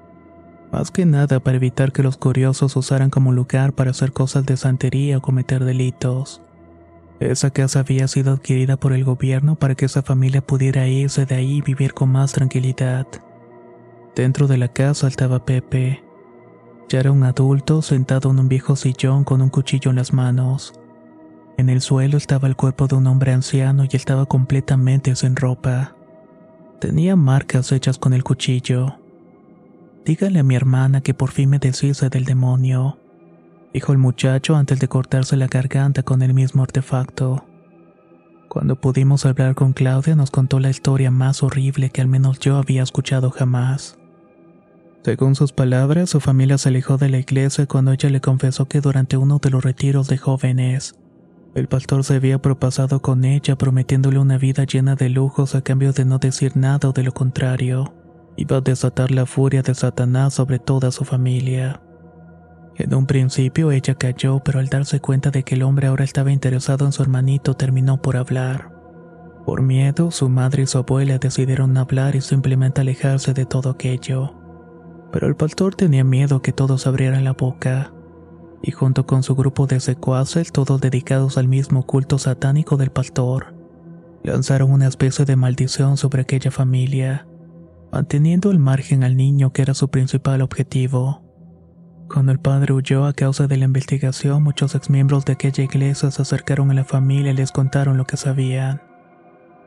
Más 0.71 0.91
que 0.91 1.07
nada 1.07 1.39
para 1.39 1.57
evitar 1.57 1.91
que 1.91 2.03
los 2.03 2.17
curiosos 2.17 2.75
usaran 2.75 3.09
como 3.09 3.31
lugar 3.31 3.73
para 3.73 3.89
hacer 3.89 4.13
cosas 4.13 4.45
de 4.45 4.57
santería 4.57 5.17
o 5.17 5.21
cometer 5.23 5.65
delitos. 5.65 6.43
Esa 7.19 7.49
casa 7.49 7.79
había 7.79 8.07
sido 8.07 8.33
adquirida 8.33 8.77
por 8.77 8.93
el 8.93 9.03
gobierno 9.03 9.55
para 9.55 9.73
que 9.73 9.85
esa 9.85 10.03
familia 10.03 10.41
pudiera 10.41 10.87
irse 10.87 11.25
de 11.25 11.33
ahí 11.33 11.57
y 11.57 11.61
vivir 11.61 11.95
con 11.95 12.11
más 12.11 12.31
tranquilidad. 12.33 13.07
Dentro 14.15 14.47
de 14.47 14.57
la 14.57 14.67
casa 14.67 15.07
estaba 15.07 15.45
Pepe. 15.45 16.03
Ya 16.89 16.99
era 16.99 17.13
un 17.13 17.23
adulto 17.23 17.81
sentado 17.81 18.29
en 18.31 18.39
un 18.39 18.49
viejo 18.49 18.75
sillón 18.75 19.23
con 19.23 19.41
un 19.41 19.49
cuchillo 19.49 19.89
en 19.89 19.95
las 19.95 20.11
manos. 20.11 20.73
En 21.57 21.69
el 21.69 21.79
suelo 21.79 22.17
estaba 22.17 22.49
el 22.49 22.57
cuerpo 22.57 22.87
de 22.87 22.95
un 22.95 23.07
hombre 23.07 23.31
anciano 23.31 23.85
y 23.89 23.95
estaba 23.95 24.25
completamente 24.25 25.15
sin 25.15 25.37
ropa. 25.37 25.95
Tenía 26.81 27.15
marcas 27.15 27.71
hechas 27.71 27.97
con 27.97 28.13
el 28.13 28.25
cuchillo. 28.25 28.97
Dígale 30.03 30.39
a 30.39 30.43
mi 30.43 30.55
hermana 30.55 30.99
que 30.99 31.13
por 31.13 31.31
fin 31.31 31.49
me 31.49 31.59
deshice 31.59 32.09
del 32.09 32.25
demonio, 32.25 32.97
dijo 33.73 33.93
el 33.93 33.97
muchacho 33.99 34.57
antes 34.57 34.79
de 34.79 34.89
cortarse 34.89 35.37
la 35.37 35.47
garganta 35.47 36.03
con 36.03 36.21
el 36.21 36.33
mismo 36.33 36.63
artefacto. 36.63 37.45
Cuando 38.49 38.75
pudimos 38.75 39.25
hablar 39.25 39.55
con 39.55 39.71
Claudia 39.71 40.15
nos 40.15 40.31
contó 40.31 40.59
la 40.59 40.69
historia 40.69 41.11
más 41.11 41.43
horrible 41.43 41.91
que 41.91 42.01
al 42.01 42.09
menos 42.09 42.39
yo 42.39 42.57
había 42.57 42.83
escuchado 42.83 43.29
jamás. 43.29 44.00
Según 45.03 45.35
sus 45.35 45.51
palabras, 45.51 46.11
su 46.11 46.19
familia 46.19 46.57
se 46.57 46.69
alejó 46.69 46.97
de 46.97 47.09
la 47.09 47.17
iglesia 47.17 47.65
cuando 47.65 47.91
ella 47.91 48.09
le 48.09 48.21
confesó 48.21 48.67
que 48.67 48.81
durante 48.81 49.17
uno 49.17 49.39
de 49.39 49.49
los 49.49 49.63
retiros 49.63 50.07
de 50.07 50.17
jóvenes, 50.17 50.95
el 51.53 51.67
pastor 51.67 52.05
se 52.05 52.15
había 52.15 52.41
propasado 52.41 53.01
con 53.01 53.25
ella 53.25 53.57
prometiéndole 53.57 54.19
una 54.19 54.37
vida 54.37 54.63
llena 54.63 54.95
de 54.95 55.09
lujos 55.09 55.53
a 55.53 55.61
cambio 55.61 55.91
de 55.91 56.05
no 56.05 56.17
decir 56.17 56.55
nada 56.55 56.87
o 56.87 56.93
de 56.93 57.03
lo 57.03 57.13
contrario. 57.13 57.93
Iba 58.37 58.57
a 58.57 58.61
desatar 58.61 59.11
la 59.11 59.25
furia 59.25 59.61
de 59.61 59.75
Satanás 59.75 60.35
sobre 60.35 60.59
toda 60.59 60.91
su 60.91 61.03
familia. 61.03 61.81
En 62.77 62.93
un 62.93 63.05
principio 63.05 63.71
ella 63.71 63.95
cayó, 63.95 64.39
pero 64.39 64.59
al 64.59 64.69
darse 64.69 65.01
cuenta 65.01 65.29
de 65.29 65.43
que 65.43 65.55
el 65.55 65.63
hombre 65.63 65.87
ahora 65.87 66.05
estaba 66.05 66.31
interesado 66.31 66.85
en 66.85 66.93
su 66.93 67.01
hermanito 67.01 67.55
terminó 67.55 68.01
por 68.01 68.15
hablar. 68.15 68.71
Por 69.45 69.61
miedo, 69.61 70.09
su 70.11 70.29
madre 70.29 70.63
y 70.63 70.67
su 70.67 70.77
abuela 70.77 71.17
decidieron 71.17 71.75
hablar 71.75 72.15
y 72.15 72.21
simplemente 72.21 72.79
alejarse 72.79 73.33
de 73.33 73.45
todo 73.45 73.71
aquello. 73.71 74.40
Pero 75.11 75.27
el 75.27 75.35
pastor 75.35 75.75
tenía 75.75 76.03
miedo 76.03 76.41
que 76.41 76.53
todos 76.53 76.87
abrieran 76.87 77.23
la 77.23 77.33
boca, 77.33 77.91
y 78.61 78.71
junto 78.71 79.05
con 79.05 79.23
su 79.23 79.35
grupo 79.35 79.67
de 79.67 79.79
secuaces, 79.79 80.51
todos 80.51 80.79
dedicados 80.79 81.37
al 81.37 81.47
mismo 81.47 81.85
culto 81.85 82.17
satánico 82.17 82.77
del 82.77 82.91
pastor, 82.91 83.53
lanzaron 84.23 84.71
una 84.71 84.87
especie 84.87 85.25
de 85.25 85.35
maldición 85.35 85.97
sobre 85.97 86.21
aquella 86.21 86.51
familia, 86.51 87.27
manteniendo 87.91 88.51
al 88.51 88.59
margen 88.59 89.03
al 89.03 89.17
niño 89.17 89.51
que 89.51 89.63
era 89.63 89.73
su 89.73 89.89
principal 89.89 90.41
objetivo. 90.41 91.23
Cuando 92.07 92.31
el 92.31 92.39
padre 92.39 92.73
huyó 92.73 93.05
a 93.05 93.13
causa 93.13 93.47
de 93.47 93.57
la 93.57 93.65
investigación, 93.65 94.43
muchos 94.43 94.75
exmiembros 94.75 95.25
de 95.25 95.33
aquella 95.33 95.63
iglesia 95.63 96.11
se 96.11 96.21
acercaron 96.21 96.69
a 96.71 96.73
la 96.73 96.83
familia 96.83 97.31
y 97.31 97.35
les 97.35 97.51
contaron 97.51 97.97
lo 97.97 98.05
que 98.05 98.17
sabían, 98.17 98.81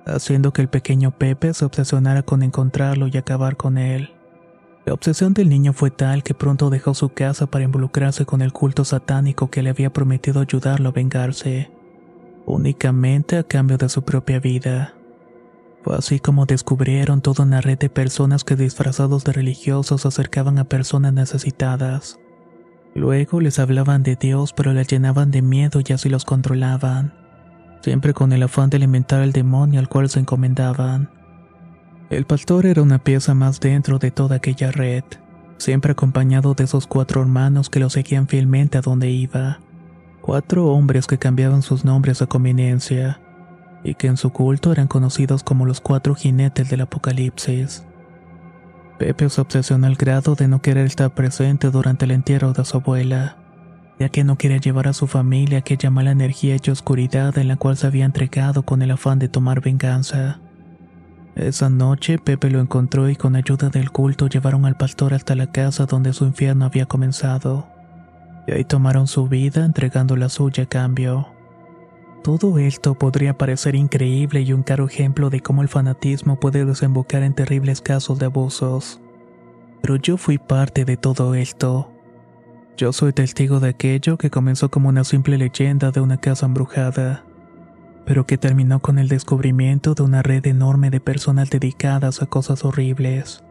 haciendo 0.07 0.53
que 0.53 0.63
el 0.63 0.69
pequeño 0.69 1.19
Pepe 1.19 1.53
se 1.55 1.65
obsesionara 1.65 2.23
con 2.23 2.43
encontrarlo 2.43 3.09
y 3.09 3.17
acabar 3.17 3.57
con 3.57 3.79
él. 3.79 4.11
La 4.87 4.93
obsesión 4.93 5.33
del 5.33 5.49
niño 5.49 5.73
fue 5.73 5.91
tal 5.91 6.23
que 6.23 6.35
pronto 6.35 6.69
dejó 6.69 6.93
su 6.93 7.09
casa 7.09 7.47
para 7.47 7.65
involucrarse 7.65 8.27
con 8.27 8.43
el 8.43 8.53
culto 8.53 8.85
satánico 8.85 9.51
que 9.51 9.63
le 9.63 9.71
había 9.71 9.93
prometido 9.93 10.43
ayudarlo 10.43 10.91
a 10.91 10.93
vengarse, 10.93 11.71
únicamente 12.45 13.39
a 13.39 13.45
cambio 13.45 13.79
de 13.79 13.89
su 13.89 14.03
propia 14.03 14.41
vida. 14.41 14.95
Fue 15.83 15.97
así 15.97 16.21
como 16.21 16.45
descubrieron 16.45 17.23
toda 17.23 17.45
una 17.45 17.63
red 17.63 17.79
de 17.79 17.89
personas 17.89 18.45
que 18.45 18.57
disfrazados 18.57 19.25
de 19.25 19.33
religiosos 19.33 20.05
acercaban 20.05 20.59
a 20.59 20.65
personas 20.65 21.15
necesitadas. 21.15 22.19
Luego 22.95 23.41
les 23.41 23.59
hablaban 23.59 24.03
de 24.03 24.17
Dios 24.17 24.53
pero 24.53 24.75
les 24.75 24.87
llenaban 24.87 25.31
de 25.31 25.41
miedo 25.41 25.81
y 25.87 25.93
así 25.95 26.11
los 26.11 26.27
controlaban, 26.27 27.15
siempre 27.81 28.13
con 28.13 28.33
el 28.35 28.43
afán 28.43 28.69
de 28.69 28.77
alimentar 28.77 29.23
al 29.23 29.33
demonio 29.33 29.81
al 29.81 29.89
cual 29.89 30.11
se 30.11 30.21
encomendaban. 30.21 31.24
El 32.11 32.27
pastor 32.27 32.67
era 32.67 32.83
una 32.83 32.99
pieza 32.99 33.35
más 33.35 33.61
dentro 33.61 33.99
de 33.99 34.11
toda 34.11 34.37
aquella 34.37 34.71
red, 34.71 35.05
siempre 35.57 35.93
acompañado 35.93 36.55
de 36.55 36.65
esos 36.65 36.87
cuatro 36.87 37.23
hermanos 37.23 37.71
que 37.71 37.81
lo 37.81 37.89
seguían 37.89 38.29
fielmente 38.29 38.79
a 38.79 38.83
donde 38.83 39.11
iba. 39.11 39.61
Cuatro 40.21 40.67
hombres 40.67 41.07
que 41.07 41.19
cambiaban 41.19 41.63
sus 41.63 41.85
nombres 41.85 42.21
a 42.23 42.27
conveniencia, 42.27 43.21
y 43.83 43.95
que 43.95 44.07
en 44.07 44.17
su 44.17 44.31
culto 44.31 44.73
eran 44.73 44.87
conocidos 44.87 45.43
como 45.43 45.67
los 45.67 45.81
cuatro 45.81 46.15
jinetes 46.15 46.71
del 46.71 46.83
apocalipsis. 46.83 47.85
Pepe 48.99 49.29
se 49.29 49.41
obsesionó 49.41 49.87
al 49.87 49.97
grado 49.97 50.35
de 50.35 50.47
no 50.47 50.63
querer 50.63 50.87
estar 50.87 51.13
presente 51.15 51.71
durante 51.71 52.05
el 52.05 52.13
entierro 52.13 52.53
de 52.53 52.65
su 52.65 52.77
abuela, 52.77 53.37
ya 53.99 54.09
que 54.09 54.25
no 54.25 54.37
quería 54.37 54.59
llevar 54.59 54.89
a 54.89 54.93
su 54.93 55.07
familia 55.07 55.59
aquella 55.59 55.91
mala 55.91 56.13
energía 56.13 56.57
y 56.63 56.71
oscuridad 56.71 57.37
en 57.39 57.49
la 57.49 57.57
cual 57.57 57.77
se 57.77 57.87
había 57.87 58.05
entregado 58.05 58.63
con 58.63 58.83
el 58.83 58.91
afán 58.91 59.19
de 59.19 59.29
tomar 59.29 59.61
venganza. 59.61 60.41
Esa 61.37 61.69
noche 61.69 62.19
Pepe 62.19 62.49
lo 62.49 62.61
encontró 62.61 63.09
y 63.09 63.17
con 63.17 63.35
ayuda 63.35 63.69
del 63.69 63.91
culto 63.91 64.29
llevaron 64.29 64.67
al 64.67 64.77
pastor 64.77 65.15
hasta 65.15 65.35
la 65.35 65.51
casa 65.51 65.85
donde 65.85 66.13
su 66.13 66.25
infierno 66.25 66.65
había 66.65 66.87
comenzado. 66.87 67.67
Y 68.47 68.53
ahí 68.53 68.65
tomaron 68.65 69.09
su 69.09 69.27
vida 69.27 69.65
entregando 69.65 70.17
la 70.17 70.29
suya 70.29 70.65
a 70.65 70.67
cambio. 70.67 71.29
Todo 72.23 72.59
esto 72.59 72.95
podría 72.95 73.37
parecer 73.37 73.75
increíble 73.75 74.43
y 74.43 74.53
un 74.53 74.63
caro 74.63 74.87
ejemplo 74.87 75.29
de 75.29 75.41
cómo 75.41 75.63
el 75.63 75.69
fanatismo 75.69 76.39
puede 76.39 76.65
desembocar 76.65 77.25
en 77.25 77.35
terribles 77.35 77.81
casos 77.81 78.19
de 78.21 78.27
abusos. 78.27 79.01
Pero 79.83 79.97
yo 79.97 80.17
fui 80.17 80.39
parte 80.39 80.85
de 80.85 80.97
todo 80.97 81.35
esto. 81.35 81.91
Yo 82.77 82.93
soy 82.93 83.13
testigo 83.13 83.59
de 83.59 83.71
aquello 83.71 84.19
que 84.19 84.31
comenzó 84.31 84.71
como 84.71 84.89
una 84.89 85.03
simple 85.05 85.37
leyenda 85.37 85.91
de 85.91 86.01
una 86.01 86.17
casa 86.17 86.47
embrujada 86.47 87.25
pero 88.05 88.27
que 88.27 88.39
terminó 88.39 88.81
con 88.81 88.99
el 88.99 89.09
descubrimiento 89.09 89.95
de 89.95 90.03
una 90.03 90.23
red 90.23 90.47
enorme 90.47 90.91
de 90.91 91.01
personas 91.01 91.51
dedicadas 91.51 92.23
a 92.23 92.27
cosas 92.27 92.65
horribles. 92.65 93.43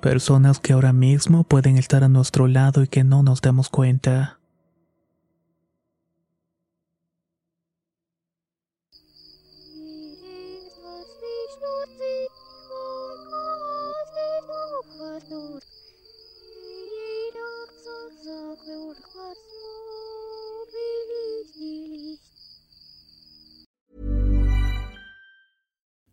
Personas 0.00 0.58
que 0.58 0.72
ahora 0.72 0.92
mismo 0.92 1.44
pueden 1.44 1.78
estar 1.78 2.04
a 2.04 2.08
nuestro 2.08 2.48
lado 2.48 2.82
y 2.82 2.88
que 2.88 3.04
no 3.04 3.22
nos 3.22 3.40
damos 3.40 3.68
cuenta. 3.68 4.41